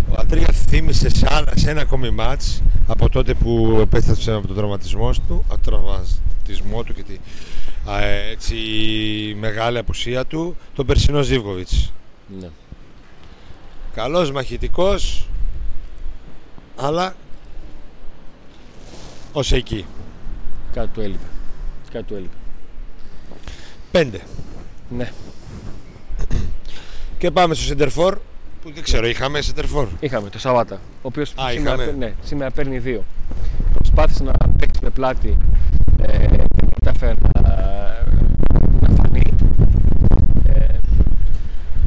[0.10, 5.12] Ο Αντρίγια θύμισε σε, σε ένα ακόμη μάτς από τότε που επέστρεψε από τον τραυματισμό
[5.28, 7.18] του, από τον τραυματισμό του και τη
[7.92, 8.56] α, έτσι,
[9.40, 11.94] μεγάλη απουσία του, τον περσινό Ζίβκοβιτς.
[12.40, 12.48] Ναι.
[13.94, 15.28] Καλός μαχητικός,
[16.76, 17.16] αλλά
[19.34, 19.86] ως εκεί.
[20.74, 21.26] Κάτι του έλειπε.
[21.92, 22.34] Κάτι του έλειπε.
[23.92, 24.22] Πέντε.
[24.90, 25.12] Ναι.
[27.18, 28.18] Και πάμε στο Σεντερφόρ
[28.62, 29.88] που δεν ξέρω, είχαμε Σεντερφόρ.
[30.00, 30.76] Είχαμε το Σαββάτα.
[30.76, 33.04] Ο οποίος σήμερα, ναι, σήμερα παίρνει δύο.
[33.74, 35.38] Προσπάθησε να παίξει με πλάτη
[36.02, 37.42] ε, δεν κατάφερε να,
[38.80, 39.34] να φανεί.
[40.48, 40.78] Ε,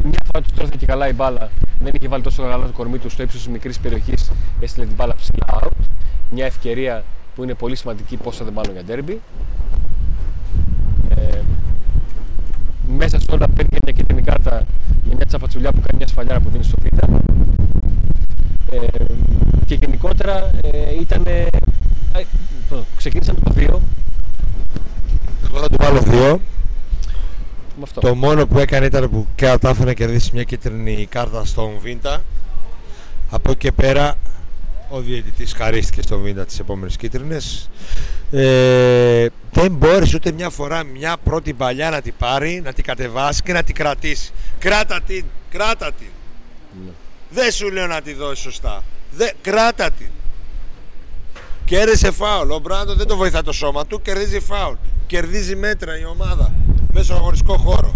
[0.02, 3.10] μια φορά του τρώθηκε καλά η μπάλα, δεν είχε βάλει τόσο καλά το κορμί του
[3.10, 5.70] στο ύψος της μικρής περιοχής, έστειλε την μπάλα ψηλά out.
[6.30, 9.20] Μια ευκαιρία που είναι πολύ σημαντική, πόσο δεν μάλλον για ντέρμπι.
[11.08, 11.40] Ε,
[12.96, 14.66] μέσα σε όλα παίρνει μια κίτρινη κάρτα
[15.04, 17.08] για μια τσαπατσουλιά που κάνει μια σφαλιάρα που δίνει στο πίτα.
[18.70, 19.04] Ε,
[19.66, 21.22] και γενικότερα ε, ήταν.
[21.26, 21.46] Ε,
[22.96, 23.60] ξεκίνησαμε το 2.
[25.48, 26.40] Εγώ θα του βάλω
[27.94, 28.00] 2.
[28.00, 32.22] Το μόνο που έκανε ήταν που κατάφερε να κερδίσει μια κίτρινη κάρτα στον Βίντα.
[33.30, 34.14] Από εκεί και πέρα
[34.88, 37.70] ο διαιτητής χαρίστηκε στον Βίντα τις επόμενες κίτρινες.
[38.30, 43.42] Ε, δεν μπόρεσε ούτε μια φορά μια πρώτη παλιά να την πάρει, να την κατεβάσει
[43.42, 44.32] και να την κρατήσει.
[44.58, 46.08] Κράτα την, κράτα την.
[46.84, 46.92] Ναι.
[47.30, 48.82] Δεν σου λέω να τη δώσει σωστά.
[49.10, 50.08] Δε, κράτα την.
[51.64, 52.50] Κέρδισε φάουλ.
[52.50, 54.74] Ο Μπράντο δεν το βοηθά το σώμα του, κερδίζει φάουλ.
[55.06, 56.52] Κερδίζει μέτρα η ομάδα
[56.92, 57.94] μέσα στον αγωνιστικό χώρο.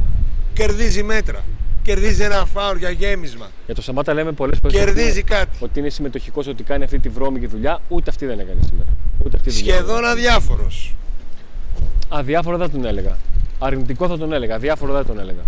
[0.52, 1.44] Κερδίζει μέτρα.
[1.82, 3.50] Κερδίζει ένα φάουλ για γέμισμα.
[3.66, 4.76] Για το Σαμάτα λέμε πολλές φορές.
[4.76, 5.56] Κερδίζει κάτι.
[5.60, 7.80] Ότι είναι συμμετοχικός, ότι κάνει αυτή τη βρώμικη δουλειά.
[7.88, 8.88] Ούτε αυτή δεν έκανε σήμερα.
[9.24, 10.94] Ούτε αυτή Σχεδόν αδιάφορος.
[12.08, 13.16] Αδιάφορο δεν τον έλεγα.
[13.58, 14.54] Αρνητικό θα τον έλεγα.
[14.54, 15.42] Αδιάφορο δεν τον έλεγα.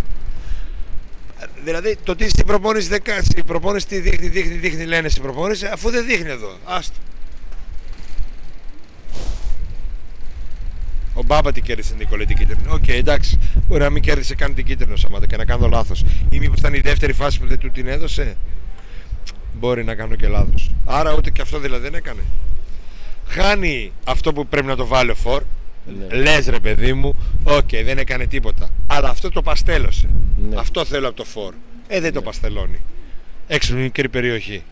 [1.65, 5.91] Δηλαδή το τι στην προπόνηση, στην προπόνηση τι δείχνει, δείχνει, δείχνει, λένε στην προπόνηση, αφού
[5.91, 6.57] δεν δείχνει εδώ.
[6.65, 6.97] Άστο.
[11.15, 12.63] Ο Μπάμπα την κέρδισε την Νικολέτη κίτρινη.
[12.69, 13.39] Οκ, okay, εντάξει.
[13.69, 16.05] Μπορεί να μην κέρδισε καν την κίτρινο Σαμάτα και να κάνω λάθος.
[16.31, 18.37] Ή μήπως ήταν η δεύτερη φάση που δεν του την έδωσε;
[19.53, 20.75] Μπορεί να κάνω και λάθος.
[20.85, 22.21] Άρα ούτε και αυτό δηλαδή δεν έκανε.
[23.27, 25.43] χάνει αυτό που πρέπει να το βάλει ο Φορ.
[25.99, 26.17] Ναι.
[26.17, 27.15] Λες ρε παιδί μου,
[27.45, 28.71] οκ, δεν έκανε τίποτα.
[28.87, 30.09] Αλλά αυτό το παστέλωσε.
[30.49, 30.57] Ναι.
[30.59, 31.55] Αυτό θέλω από το Φορ.
[31.89, 32.81] Ε, δεν το παστελώνει.
[33.47, 34.63] Έξω από μικρή περιοχή.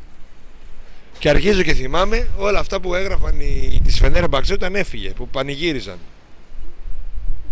[1.19, 5.99] Και αρχίζω και θυμάμαι όλα αυτά που έγραφαν οι τη Φενέρμπαξ όταν έφυγε, που πανηγύριζαν.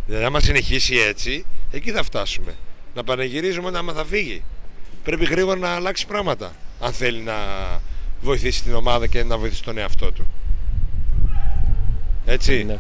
[0.06, 2.54] Δηλαδή, άμα συνεχίσει έτσι, εκεί θα φτάσουμε.
[2.94, 4.42] Να πανηγυρίζουμε όταν άμα θα φύγει.
[5.04, 6.52] Πρέπει γρήγορα να αλλάξει πράγματα.
[6.80, 7.34] Αν θέλει να
[8.20, 10.26] βοηθήσει την ομάδα και να βοηθήσει τον εαυτό του.
[12.24, 12.64] Έτσι.
[12.64, 12.78] Ναι.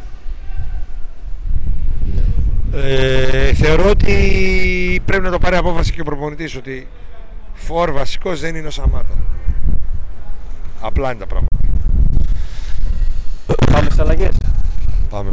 [2.76, 6.88] Ε, θεωρώ ότι πρέπει να το πάρει απόφαση και ο προπονητής ότι
[7.54, 9.14] φορ βασικός δεν είναι ο Σαμάτα.
[10.80, 11.56] Απλά είναι τα πράγματα.
[13.72, 14.36] Πάμε στις αλλαγές.
[15.10, 15.30] Πάμε.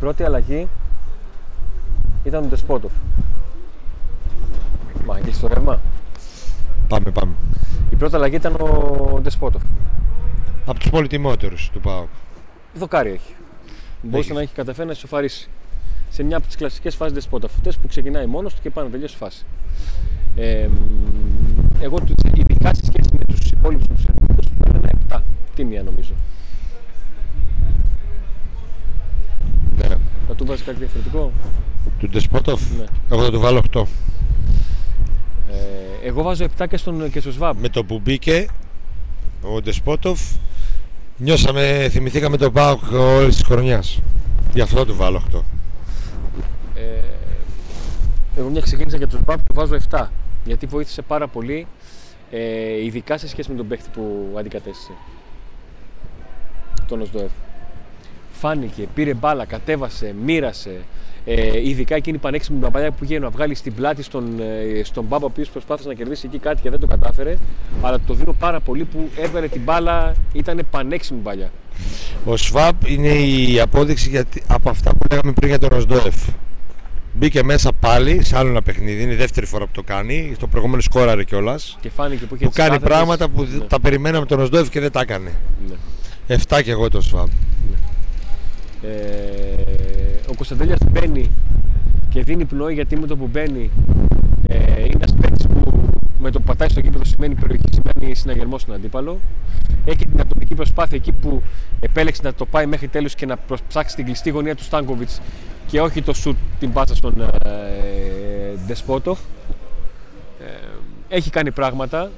[0.00, 0.68] Η πρώτη αλλαγή
[2.24, 2.92] ήταν ο Ντεσπότοφ.
[5.06, 5.80] Μα αγγίξει το ρεύμα;
[6.88, 7.32] Πάμε, πάμε.
[7.90, 9.62] Η πρώτη αλλαγή ήταν ο Ντεσπότοφ.
[10.66, 12.08] Από τους πολυτιμότερους του ΠΑΟΚ.
[12.74, 13.34] Δοκάρι έχει.
[14.02, 14.32] Μπορούσε Έχει.
[14.36, 15.48] να έχει καταφέρει να ισοφαρίσει
[16.10, 17.52] σε μια από τις κλασικές φάσεις Ντεσπότοφ.
[17.54, 19.44] Αυτές που ξεκινάει μόνος του και πάνε να τελειώσει φάση.
[20.36, 20.74] Ε, μ,
[21.80, 25.22] εγώ του- ειδικά σε σχέση με τους υπόλοιπους του ελληνικού του ένα 7.
[25.54, 26.12] Τίμια νομίζω.
[29.78, 29.96] Ναι.
[30.30, 31.32] Θα του βάζεις κάτι διαφορετικό;
[31.98, 32.60] Του Ντεσπότοφ.
[32.78, 32.84] Ναι.
[33.10, 33.82] Εγώ θα του βάλω 8.
[35.50, 37.58] Ε, εγώ βάζω 7 και, στον, και στο ΣΒΑΜ.
[37.58, 38.46] Με το που μπήκε
[39.42, 40.20] ο Ντεσπότοφ
[41.16, 44.00] νιώσαμε, θυμηθήκαμε τον ΠΑΟΚ όλης της χρονιάς.
[44.54, 45.40] Γι' αυτό θα του βάλω 8.
[46.74, 46.80] Ε,
[48.36, 50.06] εγώ μια ξεκίνησα για το ΣΒΑΜ του βάζω 7.
[50.44, 51.66] Γιατί βοήθησε πάρα πολύ,
[52.30, 54.92] ε, ειδικά σε σχέση με τον παίχτη που αντικατέστησε.
[56.86, 57.28] Τον Οσδοεύ.
[58.40, 60.70] Φάνηκε, πήρε μπάλα, κατέβασε, μοίρασε.
[61.24, 65.04] Ε, ειδικά εκείνη η πανέξυπνη μπαμπαλιά που πήγε να βγάλει στην πλάτη στον, ε, στον
[65.04, 67.36] Μπάμπα, ο οποίος προσπάθησε να κερδίσει εκεί κάτι και δεν το κατάφερε.
[67.82, 71.50] Αλλά το δίνω πάρα πολύ που έβγαλε την μπάλα, ήταν πανέξυπνη μπαλιά.
[72.24, 76.14] Ο Σβάμπ είναι η απόδειξη γιατί, από αυτά που λέγαμε πριν για τον Ροσντόεφ.
[77.14, 79.02] Μπήκε μέσα πάλι σε άλλο ένα παιχνίδι.
[79.02, 80.34] Είναι η δεύτερη φορά που το κάνει.
[80.38, 81.78] Το προηγούμενο σκόραρε κιόλας.
[81.80, 82.88] Και φάνηκε που είχε Που τις κάνει κάθετες.
[82.96, 85.32] πράγματα που Ναι, τα περιμέναμε τον Ροσντόεφ και δεν τα έκανε.
[85.68, 86.36] ναι.
[86.48, 87.26] 7 και εγώ τον Σβάμπ.
[87.26, 87.32] Ε,
[90.30, 91.30] ο Κωνσταντέλιας μπαίνει
[92.08, 93.70] και δίνει πνοή γιατί με το που μπαίνει
[94.48, 95.82] ε, είναι ένας παίκτης που
[96.18, 99.18] με το που πατάει στο κήπεδο σημαίνει περιοχή, σημαίνει συναγερμός στον αντίπαλο.
[99.84, 101.42] Έχει την ατομική προσπάθεια εκεί που
[101.80, 103.38] επέλεξε να το πάει μέχρι τέλους και να
[103.68, 105.20] ψάξει την κλειστή γωνία του Στάνκοβιτς
[105.66, 107.50] και όχι το σουτ την πάτσα στον ε,
[108.66, 109.18] Ντεσπότοφ.
[110.40, 110.44] Ε,
[111.08, 112.10] έχει κάνει πράγματα.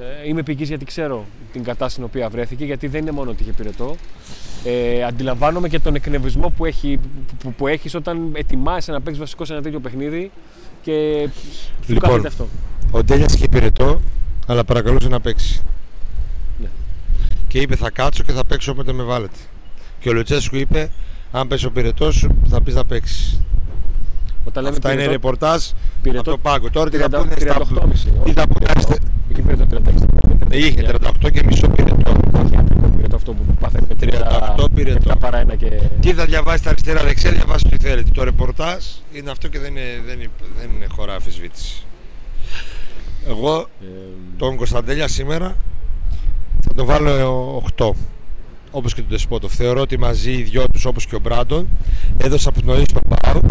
[0.00, 3.42] Ε, είμαι επικής γιατί ξέρω την κατάσταση στην οποία βρέθηκε, γιατί δεν είναι μόνο ότι
[3.42, 3.96] είχε πυρετό.
[4.64, 6.98] Ε, αντιλαμβάνομαι και τον εκνευρισμό που, έχει,
[7.42, 10.30] που, που έχεις όταν ετοιμάζεσαι να παίξεις βασικό σε ένα τέτοιο παιχνίδι
[10.82, 11.28] και
[11.86, 12.08] σου Λοιπόν.
[12.08, 12.48] κάθεται αυτό.
[12.90, 14.00] Ο Ντέλια είχε πυρετό,
[14.46, 15.62] αλλά παρακαλούσε να παίξει.
[16.60, 16.66] Ναι.
[17.48, 19.36] Και είπε θα κάτσω και θα παίξω όποτε με βάλετε.
[20.00, 20.90] Και ο Λουτσέσκου είπε
[21.32, 23.40] αν πέσει ο πυρετός σου θα πεις θα παίξεις.
[24.44, 25.64] Όταν λέμε Αυτά είναι πυρετό, ρεπορτάζ
[26.02, 26.70] πυρετό- από το πάγκο.
[26.70, 28.24] Τώρα τι θα 30, πούνε στα 38,5.
[28.24, 28.66] Τι θα πούνε
[29.38, 29.66] άστε- Είχε πυρετό
[30.50, 30.54] 36.
[30.56, 32.12] Είχε 38 και μισό πυρετό.
[32.44, 35.10] Όχι αντρικό πυρετό αυτό που πάθανε με 38 πυρετό.
[35.12, 35.70] 7 παρά ένα και...
[36.00, 38.10] Τι θα διαβάσεις τα αριστερά δεξιά, διαβάσεις τι θέλετε.
[38.14, 41.82] Το ρεπορτάζ είναι αυτό και δεν είναι, δεν είναι, δεν είναι χώρα αμφισβήτηση.
[43.28, 43.84] Εγώ Ε,
[44.36, 45.56] τον Κωνσταντέλια σήμερα
[46.60, 47.90] θα τον βάλω 8.
[48.70, 49.54] Όπως και τον Τεσπότοφ.
[49.54, 51.68] Θεωρώ ότι μαζί οι δυο τους όπως και ο Μπράντον
[52.16, 53.44] έδωσαν πνοή στον ΠΑΟΚ,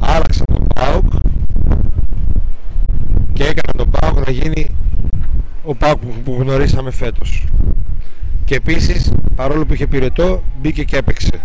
[0.00, 1.07] άλλαξαν τον ΠΑΟΚ και έκαναν τον
[4.00, 4.70] ΠΑΟΚ να γίνει
[5.64, 7.44] ο ΠΑΟΚ που- που γνωρίσαμε φέτος.
[8.44, 11.40] Και επίσης, παρόλο που είχε πυρετό, μπήκε και έπαιξε.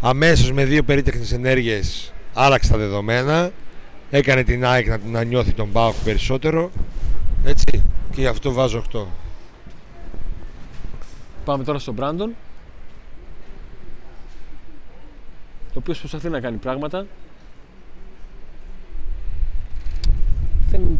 [0.00, 3.50] Αμέσως με δύο περίτεχνες ενέργειες άλλαξε τα δεδομένα,
[4.10, 6.70] έκανε την ΑΕΚ να, να νιώθει τον ΠΑΟΚ περισσότερο,
[7.44, 9.06] έτσι, και γι' αυτό βάζω 8.
[11.44, 12.30] Πάμε τώρα στον Μπράντον.
[15.68, 17.06] Ο οποίος προσπαθεί να κάνει πράγματα.
[20.70, 20.98] Δεν,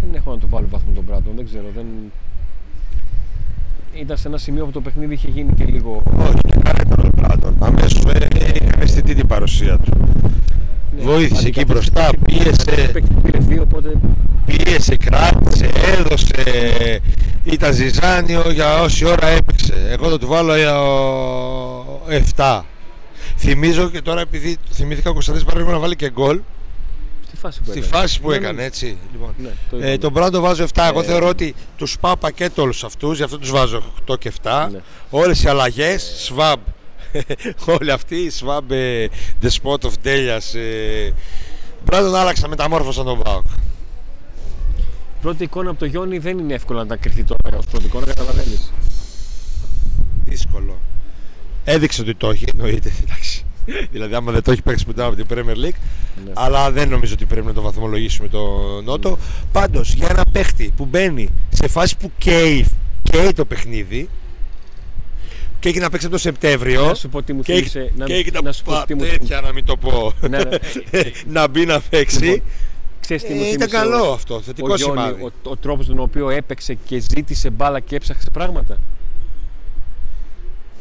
[0.00, 0.66] δεν έχω να του βάλω
[1.26, 1.66] βάθμο τον Μπράντον, δεν ξέρω.
[1.74, 1.86] Δεν...
[4.00, 6.02] Ήταν σε ένα σημείο που το παιχνίδι είχε γίνει και λίγο...
[6.18, 7.56] Όχι, και καλύτερος τον Μπράντον.
[7.58, 9.90] Αμέσως ε, είχαμε αισθητή την παρουσία του.
[10.96, 12.90] Ναι, Βοήθησε εκεί αντικατέστησε μπροστά, και πίεσε.
[12.92, 13.92] παίκτη που πήρε δύο, οπότε
[14.46, 17.00] Πίεσε, κράτησε, έδωσε,
[17.44, 19.74] ήταν ζυζάνιο για όση ώρα έπαιξε.
[19.90, 20.52] Εγώ θα του βάλω
[22.08, 22.60] ε, 7.
[23.36, 26.40] Θυμίζω και τώρα επειδή θυμήθηκα ο Κωνσταντίνος παράδειγμα να βάλει και γκολ
[27.36, 27.92] στη φάση που στη έκανε.
[28.00, 28.64] φάση που Ναι, έκανε ναι.
[28.64, 28.96] έτσι.
[29.12, 29.34] Λοιπόν.
[29.38, 29.98] Ναι, το Ε, είπαμε.
[29.98, 30.82] τον Μπράντο βάζω 7.
[30.90, 34.28] Εγώ Ε, θεωρώ ότι τους πάω πακέτο όλους αυτούς, γι' αυτό τους βάζω 8 και
[34.42, 34.68] 7.
[34.72, 34.78] Ναι.
[35.10, 36.60] Όλες οι αλλαγές, Σβάμπ.
[37.80, 39.08] Όλοι αυτοί, Σβάμπ, ε,
[39.42, 40.34] Despot of Ντέλια.
[40.34, 41.12] Ε,
[41.84, 43.44] Μπράντον άλλαξα, μεταμόρφωσαν τον Πάοκ.
[45.22, 48.06] πρώτη εικόνα από το Γιόνι δεν είναι εύκολο να τα κρυφτεί τώρα ως πρώτη εικόνα,
[48.06, 48.72] καταλαβαίνεις.
[50.24, 50.78] Δύσκολο.
[51.64, 52.92] Έδειξε ότι το έχει, εννοείται.
[53.02, 53.35] Εντάξει.
[53.90, 55.78] Δηλαδή, άμα δεν το έχει παίξει μετά από την Premier League,
[56.24, 56.32] Ναι.
[56.34, 58.40] αλλά δεν νομίζω ότι πρέπει να το βαθμολογήσουμε το
[58.84, 59.10] Νότο.
[59.10, 59.16] Ναι.
[59.52, 62.66] Πάντως, για ένα παίχτη που μπαίνει σε φάση που καίει,
[63.02, 64.08] καίει το παιχνίδι
[65.60, 66.86] και έχει να παίξει από το Σεπτέμβριο.
[66.86, 67.80] Να σου πω τι μου και θύμισε.
[67.80, 69.76] έχει, Να, και έχει να τα σου πω πα- τι μου τέτοια, να μην το
[69.76, 70.12] πω.
[70.20, 70.58] Ναι, ναι.
[71.40, 72.24] να μπει να παίξει.
[72.24, 72.42] Λοιπόν,
[73.00, 75.22] Ξέρεις τι μου Ε, θύμισε ήταν καλό αυτό, ο θετικό Γιόνι, σημάδι.
[75.22, 78.76] ο, ο τρόπος τον οποίο έπαιξε και ζήτησε μπάλα και έψαξε πράγματα.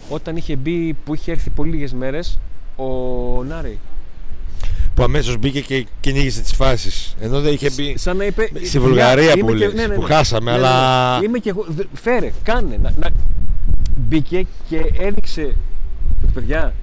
[0.10, 2.40] Όταν είχε μπει, που είχε έρθει πολύ λίγες μέρες,
[2.76, 3.80] ο Νάρη.
[4.94, 7.16] Που αμέσως μπήκε και κυνήγησε τις φάσεις.
[7.20, 7.96] Ενώ δεν είχε μπει.
[7.98, 8.50] Σαν να είπε.
[8.64, 10.68] Στη Βουλγαρία «Είμαι που και- λες, που χάσαμε, Ναι, ναι, ναι.
[10.70, 11.66] αλλά- Είμαι και εγώ.
[11.68, 12.78] Δε- Φέρε, κάνε.
[12.82, 13.10] Να, να...
[13.96, 15.56] Μπήκε και έδειξε.
[16.34, 16.74] Παιδιά,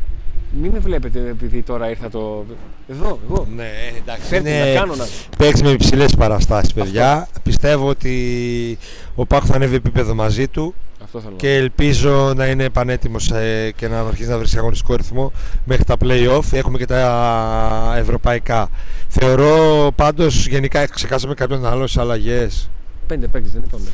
[0.62, 2.44] μην με βλέπετε επειδή τώρα ήρθα το.
[2.88, 3.46] Εδώ, εγώ.
[3.56, 4.26] Ναι, εντάξει.
[4.28, 5.06] Φέρτε είναι- να κάνω να.
[5.38, 7.28] Παίξει με υψηλές παραστάσεις, παιδιά.
[7.42, 8.78] Πιστεύω ότι
[9.14, 11.36] ο Πάκου θα ανέβει επίπεδο μαζί του Αυτό θέλω.
[11.36, 13.32] και ελπίζω να είναι πανέτοιμος
[13.76, 15.32] και να αρχίσει να βρει σε αγωνιστικό ρυθμό
[15.64, 16.52] μέχρι τα playoff.
[16.52, 18.68] Έχουμε και τα ευρωπαϊκά.
[19.08, 22.70] Θεωρώ πάντως γενικά ξεχάσαμε κάποιον άλλο στι αλλαγές.
[23.06, 23.88] Πέντε παίκτες δεν είπαμε.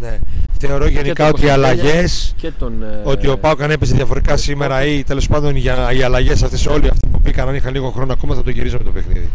[0.00, 0.18] Ναι.
[0.58, 2.34] Θεωρώ γενικά τον ότι οι Κωνσταντέλια αλλαγές.
[2.36, 2.82] Και τον.
[2.82, 6.66] ε, Ότι ο Πάουκ αν έπαιζε διαφορετικά σήμερα ή τέλος πάντων για, οι αλλαγές αυτές,
[6.66, 9.30] όλοι αυτοί που μπήκαν, αν είχαν λίγο χρόνο ακόμα, θα το γυρίζαμε το παιχνίδι.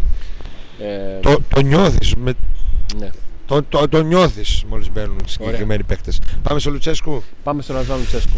[0.79, 2.15] ε, Το, το νιώθεις.
[2.15, 2.33] Με,
[2.99, 3.09] ναι.
[3.45, 6.19] Το, το, το νιώθεις μόλις μπαίνουν οι συγκεκριμένοι παίκτες.
[6.43, 7.23] Πάμε στο Λουτσέσκου.
[7.43, 8.37] Πάμε στον Ραζάν Λουτσέσκου.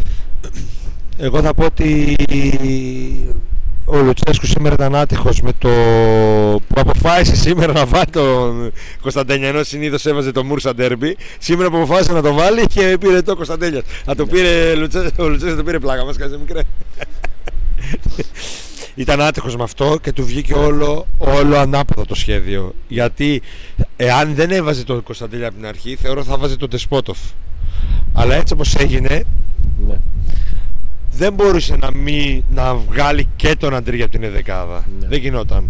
[1.18, 2.16] Εγώ θα πω ότι
[3.84, 5.68] ο Λουτσέσκου σήμερα ήταν άτυχος με το
[6.68, 11.16] που αποφάσισε σήμερα να βάλει τον Κωνσταντέλια ενώ συνήθως έβαζε το Μούρσα Ντέρμπι.
[11.38, 13.82] Σήμερα που αποφάσισε να το βάλει και πήρε το Κωνσταντέλια.
[14.04, 14.30] Να το Ναι.
[14.30, 16.60] πήρε Λουτσέ- ο Λουτσέσκου το πήρε πλάκα μας, κάτσε μικρέ.
[18.98, 22.74] Ήταν άτυχος με αυτό και του βγήκε όλο, όλο ανάποδο το σχέδιο.
[22.88, 23.42] Γιατί
[23.96, 27.18] εάν δεν έβαζε τον Κωνσταντέλια από την αρχή, θεωρώ θα βάζει τον Τεσπότοφ.
[28.12, 29.24] Αλλά έτσι όπως έγινε,
[29.88, 29.94] Ναι.
[31.12, 34.84] δεν μπορούσε να, μην, να βγάλει και τον Αντρίγια από την εδεκάδα.
[35.00, 35.06] Ναι.
[35.08, 35.68] Δεν γινόταν.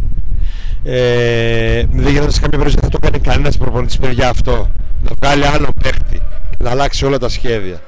[0.84, 4.70] Ε, δεν γινόταν σε καμία περίπτωση δεν θα το κάνει κανένας προπονητής παιδιά αυτό.
[5.02, 7.80] Να βγάλει άλλο παίχτη και να αλλάξει όλα τα σχέδια.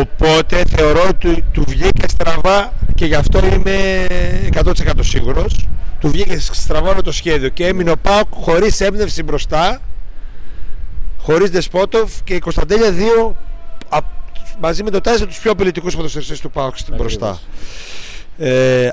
[0.00, 4.06] Οπότε θεωρώ ότι του βγήκε στραβά και γι' αυτό είμαι
[4.54, 5.68] 100% σίγουρος.
[6.00, 9.80] Του βγήκε στραβά όλο το σχέδιο και έμεινε ο Πάοκ χωρίς έμπνευση μπροστά,
[11.18, 13.36] χωρίς Δεσπότοφ και η Κωνσταντέλια δύο
[13.88, 14.04] απ-
[14.60, 17.16] μαζί με το Τάιζερ τους πιο απειλητικούς ποδοσφαιριστές του Πάοκ στην Ακριβώς.
[17.18, 17.40] μπροστά.
[18.38, 18.90] Ε,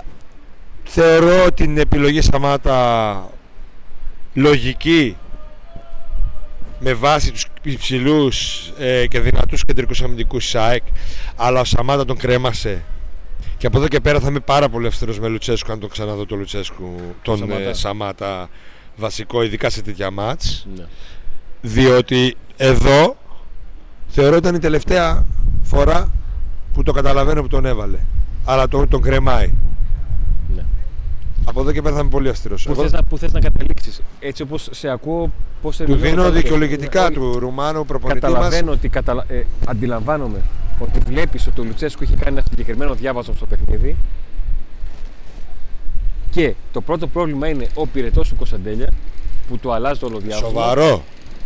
[0.83, 3.29] θεωρώ την επιλογή Σαμάτα
[4.33, 5.17] λογική
[6.79, 10.83] με βάση τους υψηλούς ε, και δυνατούς κεντρικούς αμυντικούς της ΑΕΚ
[11.35, 12.83] αλλά ο Σαμάτα τον κρέμασε
[13.62, 16.26] και από εδώ και πέρα θα είμαι πάρα πολύ αυστηρός με Λουτσέσκου αν τον ξαναδώ
[16.26, 17.60] τον Λουτσέσκου τον Σαμάτα.
[17.60, 18.50] Σαμάτα, Σαμάτα
[18.95, 20.86] βασικό ειδικά σε τέτοια μάτς Ναι.
[21.62, 23.17] διότι εδώ
[24.08, 25.26] θεωρώ ήταν η τελευταία
[25.63, 26.12] φορά
[26.74, 27.97] που το καταλαβαίνω που τον έβαλε
[28.45, 29.54] αλλά τον, τον κρεμάει
[30.56, 30.63] Ναι.
[31.45, 32.63] Από εδώ και πέρα θα είμαι πολύ αυστηρός.
[32.63, 34.01] Πού Εγώ θες, να, πού θες να καταλήξεις.
[34.19, 38.32] Έτσι όπως σε ακούω πώς του δίνω δικαιολογητικά Ναι, του Ρουμάνου προπονητής μας.
[38.32, 39.25] Καταλαβαίνω ότι καταλα...
[39.27, 40.41] ε, αντιλαμβάνομαι
[40.80, 43.95] ότι βλέπεις ότι ο Λουτσέσκου έχει κάνει ένα συγκεκριμένο διάβασμα στο παιχνίδι
[46.32, 48.88] και το πρώτο πρόβλημα είναι ο πυρετός του Κωνσταντέλια
[49.47, 50.49] που το αλλάζει το όλο διάβασμα.
[50.49, 51.04] Σοβαρό.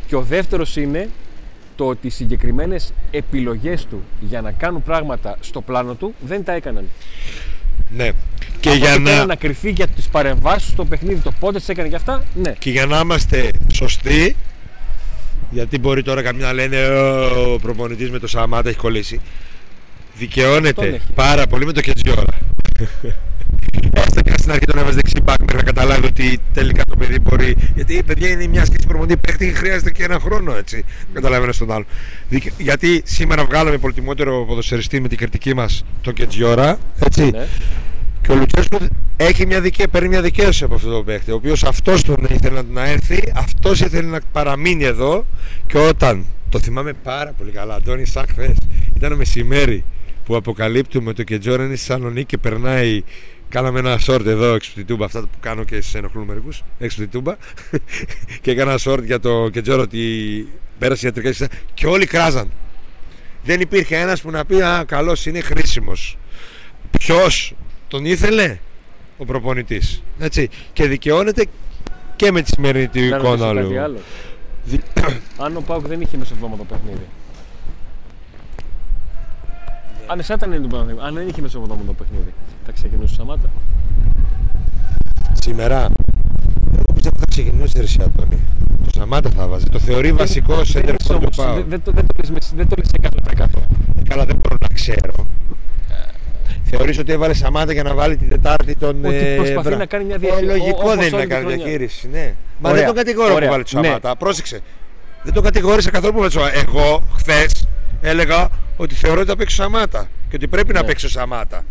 [0.07, 1.09] Και ο δεύτερος είναι
[1.75, 6.51] το ότι οι συγκεκριμένες επιλογές του για να κάνουν πράγματα στο πλάνο του δεν τα
[6.53, 6.85] έκαναν.
[7.95, 8.11] ναι
[8.69, 11.57] και Από για εκεί πέρα να, να κρυφεί για τις παρεμβάσεις στο παιχνίδι, το πότε
[11.59, 12.51] τις έκανε και αυτά, ναι.
[12.59, 14.35] και για να είμαστε σωστοί
[15.51, 19.23] γιατί μπορεί τώρα κάποιοι να λένε «Ω, ο προπονητής με το Σαμάτα έχει κολλήσει Τον
[20.17, 20.99] δικαιώνεται έχει.
[21.15, 22.23] πάρα πολύ με το Κετζιόρα
[23.91, 27.19] Έστω και στην αρχή τον έβαζε δεξί μπακ μέχρι να καταλάβει ότι τελικά το παιδί
[27.19, 27.55] μπορεί.
[27.75, 30.85] Γιατί παιδιά είναι μια σχέση προπονητή παίχτη και χρειάζεται και ένα χρόνο έτσι.
[31.13, 31.85] Καταλαβαίνω στον άλλο.
[32.29, 36.77] Δικαι- Γιατί σήμερα βγάλαμε πολυτιμότερο ποδοσφαιριστή με την κριτική μας τον Κετζιόρα.
[37.05, 37.29] Έτσι.
[37.29, 37.47] ναι.
[38.25, 38.77] Και ο Λουτσέσκου
[39.17, 41.31] έχει μια δικαίωση, παίρνει μια δικαίωση από αυτό το παίχτη.
[41.31, 45.25] Ο οποίος αυτός τον ήθελε να, να έρθει, αυτός ήθελε να παραμείνει εδώ.
[45.67, 46.25] Και όταν.
[46.49, 48.55] Το θυμάμαι πάρα πολύ καλά, Αντώνη, σαν χθες,
[48.95, 49.83] Ήταν μεσημέρι
[50.25, 53.03] που αποκαλύπτουμε το Κετζόρα είναι στη Θεσσαλονίκη και περνάει.
[53.49, 56.63] Κάναμε ένα short εδώ έξω από την τούμπα, αυτά που κάνω και σε ενοχλούν μερικούς.
[56.79, 57.35] Έξω από την τούμπα.
[58.41, 59.99] και έκανα ένα short για το Κετζόρα ότι
[60.79, 62.51] πέρασε ιατρικά συστήματα και όλοι κράζαν.
[63.43, 66.17] Δεν υπήρχε ένας που να πει Α, καλός είναι χρήσιμος.
[66.91, 67.55] Ποιος
[67.95, 68.57] τον ήθελε,
[69.17, 70.01] ο προπονητής.
[70.19, 70.49] Έτσι.
[70.73, 71.45] Και δικαιώνεται
[72.15, 73.79] και με τη σημερινή τη Να εικόνα ρωτήσω κάτι του.
[73.81, 73.97] άλλο.
[74.65, 74.81] Δι-
[75.45, 77.05] Αν ο Πάουκ δεν είχε μεσοβδόμαδο παιχνίδι.
[80.07, 82.33] Αν εσά ήταν το παιχνίδι, αν δεν είχε μεσοβδόμαδο παιχνίδι,
[82.65, 83.49] θα ξεκινούσε ο Σαμάτα.
[85.33, 85.79] Σήμερα.
[86.73, 88.39] Εγώ πιστεύω ότι θα ξεκινούσε ρε Σιατώνη.
[88.83, 89.65] Το Σαμάτα θα βάζει.
[89.65, 91.55] Το θεωρεί βασικό Δεν σέντερ είναι του όμως, Πάου.
[91.55, 93.61] δεν- Δεν το- δεν το λες με- δεν το λες 100%.
[94.09, 95.13] Καλά, δεν μπορώ να ξέρω.
[96.63, 99.05] Θεωρείς ότι έβαλες Σαμάτα για να βάλει την Τετάρτη τον.
[99.05, 100.45] Ότι ε, προσπαθεί Μπρα- να κάνει μια Ε, διαχείριση.
[100.57, 101.63] Λογικό όπως δεν είναι όλη να τη κάνει χρονιά.
[101.63, 102.33] διαχείριση, ναι.
[102.59, 102.79] Μα Ωραία.
[102.81, 103.49] δεν τον κατηγορώ που Ωραία.
[103.49, 103.85] βάλει το Ναι.
[103.87, 104.15] Σαμάτα.
[104.15, 104.59] Πρόσεξε.
[105.23, 106.59] Δεν τον κατηγόρησα καθόλου που βάλει το Σαμάτα.
[106.67, 107.67] Εγώ χθες
[108.01, 110.87] έλεγα ότι θεωρώ ότι θα παίξει ο Σαμάτα και ότι πρέπει να Ναι.
[110.87, 111.63] παίξει ο Σαμάτα.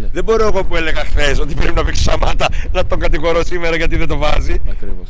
[0.00, 0.06] Ναι.
[0.12, 3.44] Δεν μπορώ εγώ που έλεγα χθες ότι πρέπει να παίξει ο Σαμάτα να τον κατηγορώ
[3.44, 4.60] σήμερα γιατί δεν το βάζει.
[4.70, 5.08] Ακριβώς.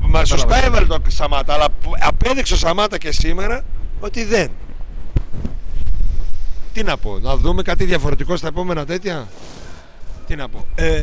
[0.00, 0.66] Μα σωστά Κατάλαβα.
[0.66, 3.62] έβαλε τον Σαμάτα, αλλά που- απέδειξε ο Σαμάτα και σήμερα
[4.00, 4.48] ότι δεν.
[6.76, 9.28] Τι να πω, να δούμε κάτι διαφορετικό στα επόμενα τέτοια;
[10.26, 10.64] Τι να πω.
[10.74, 11.02] Ε,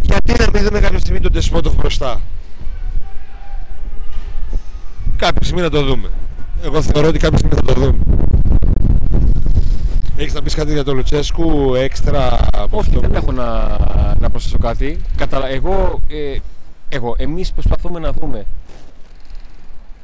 [0.00, 2.20] γιατί να μην δούμε κάποια στιγμή τον Τεσπότοφ μπροστά;
[5.16, 6.10] Κάποια στιγμή να το δούμε.
[6.62, 7.98] Εγώ θεωρώ ότι κάποια στιγμή θα το δούμε.
[10.16, 13.76] Έχεις να πεις κάτι για τον Λουτσέσκου έξτρα από Όχι, αυτό; δεν που- έχω να,
[14.18, 15.00] να προσθέσω κάτι.
[15.16, 15.48] Καταλα...
[15.48, 16.38] Εγώ, ε,
[16.88, 18.44] εγώ, εμείς προσπαθούμε να δούμε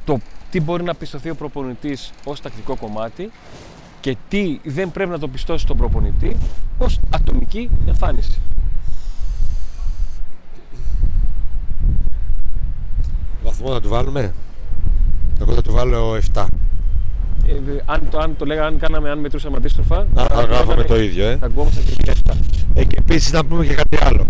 [0.05, 0.19] το
[0.51, 3.31] τι μπορεί να πιστωθεί ο προπονητής ως τακτικό κομμάτι
[4.05, 6.37] και τι δεν πρέπει να το πιστώσει τον προπονητή
[6.77, 8.39] ως ατομική εμφάνιση.
[13.43, 14.33] Βαθμό να του βάλουμε;
[15.41, 16.45] Εγώ θα του βάλω 7.
[17.47, 20.57] Ε, δε- αν, το, αν το λέγαμε, αν κάναμε, αν μετρούσαμε αντίστροφα, Να θα γράφουμε
[20.57, 21.37] λέγαμε- το ίδιο, ε.
[21.37, 22.33] Θα γκόμασταν και επί 7.
[22.73, 24.27] Ε, και επίσης να πούμε και κάτι άλλο.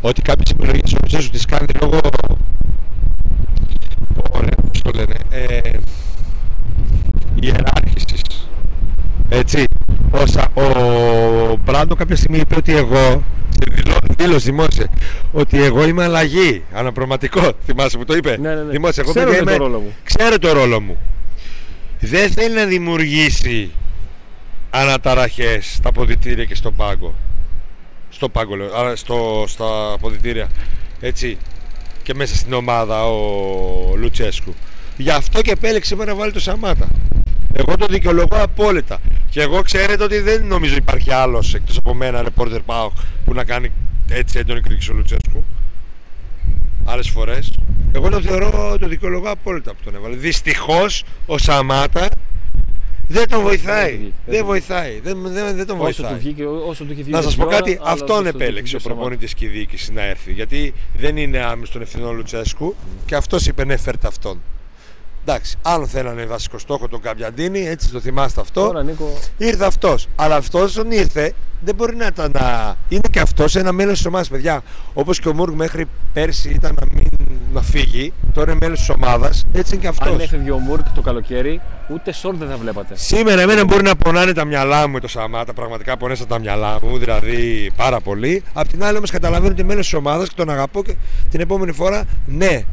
[0.00, 1.98] Ότι κάποιε επιλογέ ο Λουτσέσκου τις κάνει λόγω.
[4.32, 5.14] Ωραία, πώς το λένε.
[5.30, 5.60] Ε,
[7.40, 7.97] ιεράρχησης.
[9.28, 9.64] Έτσι.
[10.10, 13.22] Όσα, ο Μπράντο κάποια στιγμή είπε ότι εγώ.
[13.74, 14.86] δηλώ- Δήλωσε δημόσια
[15.32, 16.62] ότι εγώ είμαι αλλαγή.
[16.72, 17.52] Αναπροματικό.
[17.66, 18.70] Θυμάσαι που το είπε; Ναι, ναι, ναι.
[18.70, 19.02] Δημόσια.
[19.02, 19.94] Εγώ Ξέρω παιδιά, το είμαι- ρόλο μου.
[20.04, 20.96] Ξέρω το ρόλο μου.
[22.00, 23.70] Δεν θέλει να δημιουργήσει
[24.70, 27.14] αναταραχές στα ποδητήρια και στον πάγκο.
[28.10, 30.48] Στο πάγκο λέω, άρα στο, στα ποδητήρια.
[31.00, 31.38] Έτσι.
[32.02, 34.54] Και μέσα στην ομάδα ο Λουτσέσκου.
[34.96, 36.88] Γι' αυτό και επέλεξε σήμερα να βάλει το Σαμάτα.
[37.60, 39.00] Εγώ το δικαιολογώ απόλυτα.
[39.30, 42.90] Και εγώ ξέρετε ότι δεν νομίζω υπάρχει άλλος εκτός από μένα, ρεπόρτερ πάω,
[43.24, 43.70] που να κάνει
[44.08, 45.44] έτσι έντονη κριτική ο Λουτσέσκου.
[46.84, 47.52] Άλλες φορές.
[47.92, 50.16] Εγώ το θεωρώ, το δικαιολογώ απόλυτα που τον έβαλε.
[50.16, 52.08] Δυστυχώς ο Σαμάτα
[53.08, 53.96] δεν τον βοηθάει.
[53.96, 55.00] βγήκε, δεν Δεν του βοηθάει.
[55.00, 56.12] Δεν, δεν, δεν τον Όσο βοηθάει.
[56.12, 57.10] του βγήκε, όσο του είχε βγει.
[57.10, 59.00] Να δεν σα πω ξέρω, κάτι, αλλά αυτόν όσο του επέλεξε βγήκε ο Σαμάτα.
[59.00, 60.32] προπονητής και η διοίκηση να έρθει.
[60.32, 62.74] Γιατί δεν είναι άμεσο τον ευθυνό Λουτσέσκου
[63.06, 64.40] και αυτός είπε ναι, φέρτε αυτόν.
[65.30, 68.66] Εντάξει, άλλο θέλανε βασικό στόχο τον Καμπιαντίνη, έτσι το θυμάστε αυτό.
[68.66, 70.08] Τώρα, Νίκο, Ήρθε αυτός.
[70.16, 72.30] Αλλά αυτός όταν ήρθε δεν μπορεί να ήταν.
[72.34, 72.76] Να...
[72.88, 74.62] Είναι και αυτός ένα μέλος της ομάδας, παιδιά.
[74.94, 77.06] Όπως και ο Μούργκ μέχρι πέρσι ήταν να, μην...
[77.52, 79.44] να φύγει, τώρα είναι μέλος της ομάδας.
[79.52, 80.12] Έτσι είναι και αυτός.
[80.12, 82.96] αν έφευγε ο Μουρκ το καλοκαίρι, ούτε σόρ δεν θα βλέπατε.
[82.96, 86.78] Σήμερα εμένα μπορεί να πονάνε τα μυαλά μου με το Σαμάτα, πραγματικά πονέσαν τα μυαλά
[86.82, 88.42] μου, δηλαδή πάρα πολύ.
[88.52, 90.96] Απ' την άλλη όμως καταλαβαίνω ότι μέλος της ομάδας και τον αγαπώ και
[91.30, 92.64] την επόμενη φορά ναι.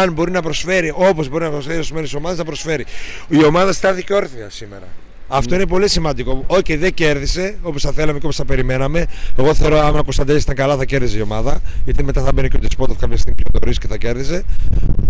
[0.00, 2.84] Αν μπορεί να προσφέρει όπως μπορεί να προσφέρει ω μέλο της ομάδας, θα προσφέρει.
[3.28, 4.86] Η ομάδα στάθηκε όρθια σήμερα.
[5.32, 6.44] Αυτό είναι πολύ σημαντικό.
[6.46, 9.06] Όχι, δεν κέρδισε όπως θα θέλαμε και όπως θα περιμέναμε.
[9.36, 11.60] Εγώ θεωρώ άμα ο Κωνσταντέλης ήταν καλά θα κέρδιζε η ομάδα.
[11.84, 14.44] Γιατί μετά θα μπαίνει και ο Ντεσπότοφ κάποια στιγμή πιο νωρί και θα κέρδιζε.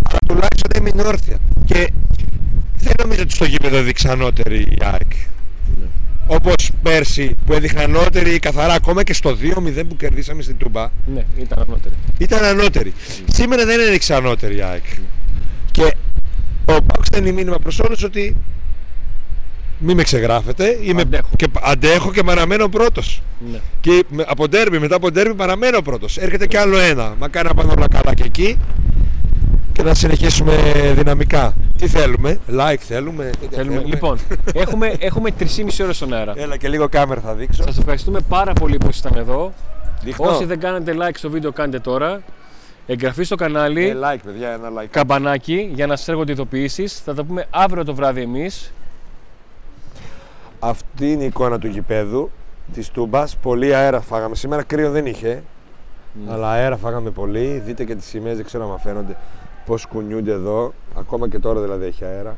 [0.09, 1.39] Αλλά τουλάχιστον έμεινε όρθια.
[1.65, 1.93] Και
[2.77, 5.13] δεν νομίζω ότι στο γήπεδο έδειξε ανώτερη η ΑΕΚ.
[6.31, 6.37] Ναι.
[6.37, 11.25] Όπως πέρσι που έδειχνε ανώτερη καθαρά ακόμα και στο 2-0 που κερδίσαμε στην Τούμπα Ναι,
[11.41, 11.95] ήταν ανώτερη.
[12.19, 12.93] ήταν ανώτερη.
[13.33, 14.85] Σήμερα δεν έδειξε ανώτερη η ΑΕΚ.
[15.71, 15.83] Και
[16.65, 18.37] ο Πάουξ στέλνει μήνυμα προς όλους ότι
[19.79, 20.79] μην με ξεγράφετε.
[20.83, 21.29] Είμαι Αντέχω.
[21.37, 23.23] Και, αντέχω και παραμένω πρώτος.
[23.53, 23.59] Ναι.
[23.81, 26.17] Και με- από ντέρμπι, μετά από ντέρμπι παραμένω πρώτος.
[26.19, 27.15] Έρχεται κι άλλο ένα.
[27.19, 28.57] Μακάρι να πάνε όλα καλά και εκεί
[29.81, 30.53] και να συνεχίσουμε
[30.95, 31.55] δυναμικά.
[31.79, 33.31] Τι θέλουμε, like θέλουμε.
[33.41, 33.83] τέτοια Θέλουμε.
[33.85, 34.19] Λοιπόν,
[34.55, 35.47] έχουμε, έχουμε 3,5
[35.83, 36.33] ώρες στον αέρα.
[36.37, 37.63] Έλα και λίγο κάμερα θα δείξω.
[37.63, 39.53] Σας ευχαριστούμε πάρα πολύ που ήσασταν εδώ.
[40.03, 40.31] Δείχνω.
[40.31, 42.23] Όσοι δεν κάνετε like στο βίντεο, κάντε τώρα.
[42.87, 44.87] Εγγραφή στο κανάλι, Ε, like, παιδιά, ένα like.
[44.91, 47.01] καμπανάκι για να σας έρχονται ειδοποιήσεις.
[47.01, 48.73] Θα τα πούμε αύριο το βράδυ εμείς.
[50.59, 52.31] Αυτή είναι η εικόνα του γηπέδου
[52.73, 53.37] της Τούμπας.
[53.37, 54.35] Πολύ αέρα φάγαμε.
[54.35, 55.43] Σήμερα κρύο δεν είχε.
[56.29, 57.63] Αλλά αέρα φάγαμε πολύ.
[57.67, 59.17] Δείτε και τις σημαίες, δεν ξέρω αν φαίνονται
[59.67, 60.73] πώς κουνιούνται εδώ.
[60.95, 62.37] Ακόμα και τώρα δηλαδή έχει αέρα.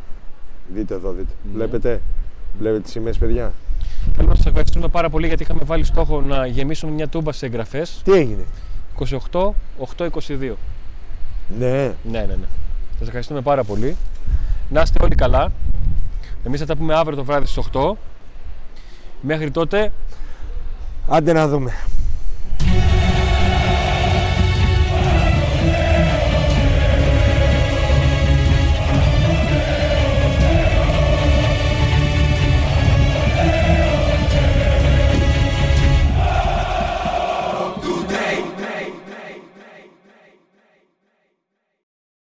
[0.74, 1.32] Δείτε εδώ, δείτε.
[1.54, 2.00] Βλέπετε.
[2.58, 3.52] Βλέπετε τις σημαίες, παιδιά.
[4.16, 7.46] Θέλω να σας ευχαριστούμε πάρα πολύ γιατί είχαμε βάλει στόχο να γεμίσουμε μια τούμπα σε
[7.46, 8.00] εγγραφές.
[8.04, 8.44] Τι έγινε;
[8.98, 9.54] 28,
[9.96, 10.56] 8, 22.
[11.58, 11.82] Ναι.
[11.86, 12.46] Ναι, ναι, ναι.
[12.98, 13.96] Σας ευχαριστούμε πάρα πολύ.
[14.70, 15.52] Να είστε όλοι καλά.
[16.44, 17.92] Εμείς θα τα πούμε αύριο το βράδυ στις 8.
[19.20, 19.92] Μέχρι τότε,
[21.08, 21.72] Άντε να δούμε.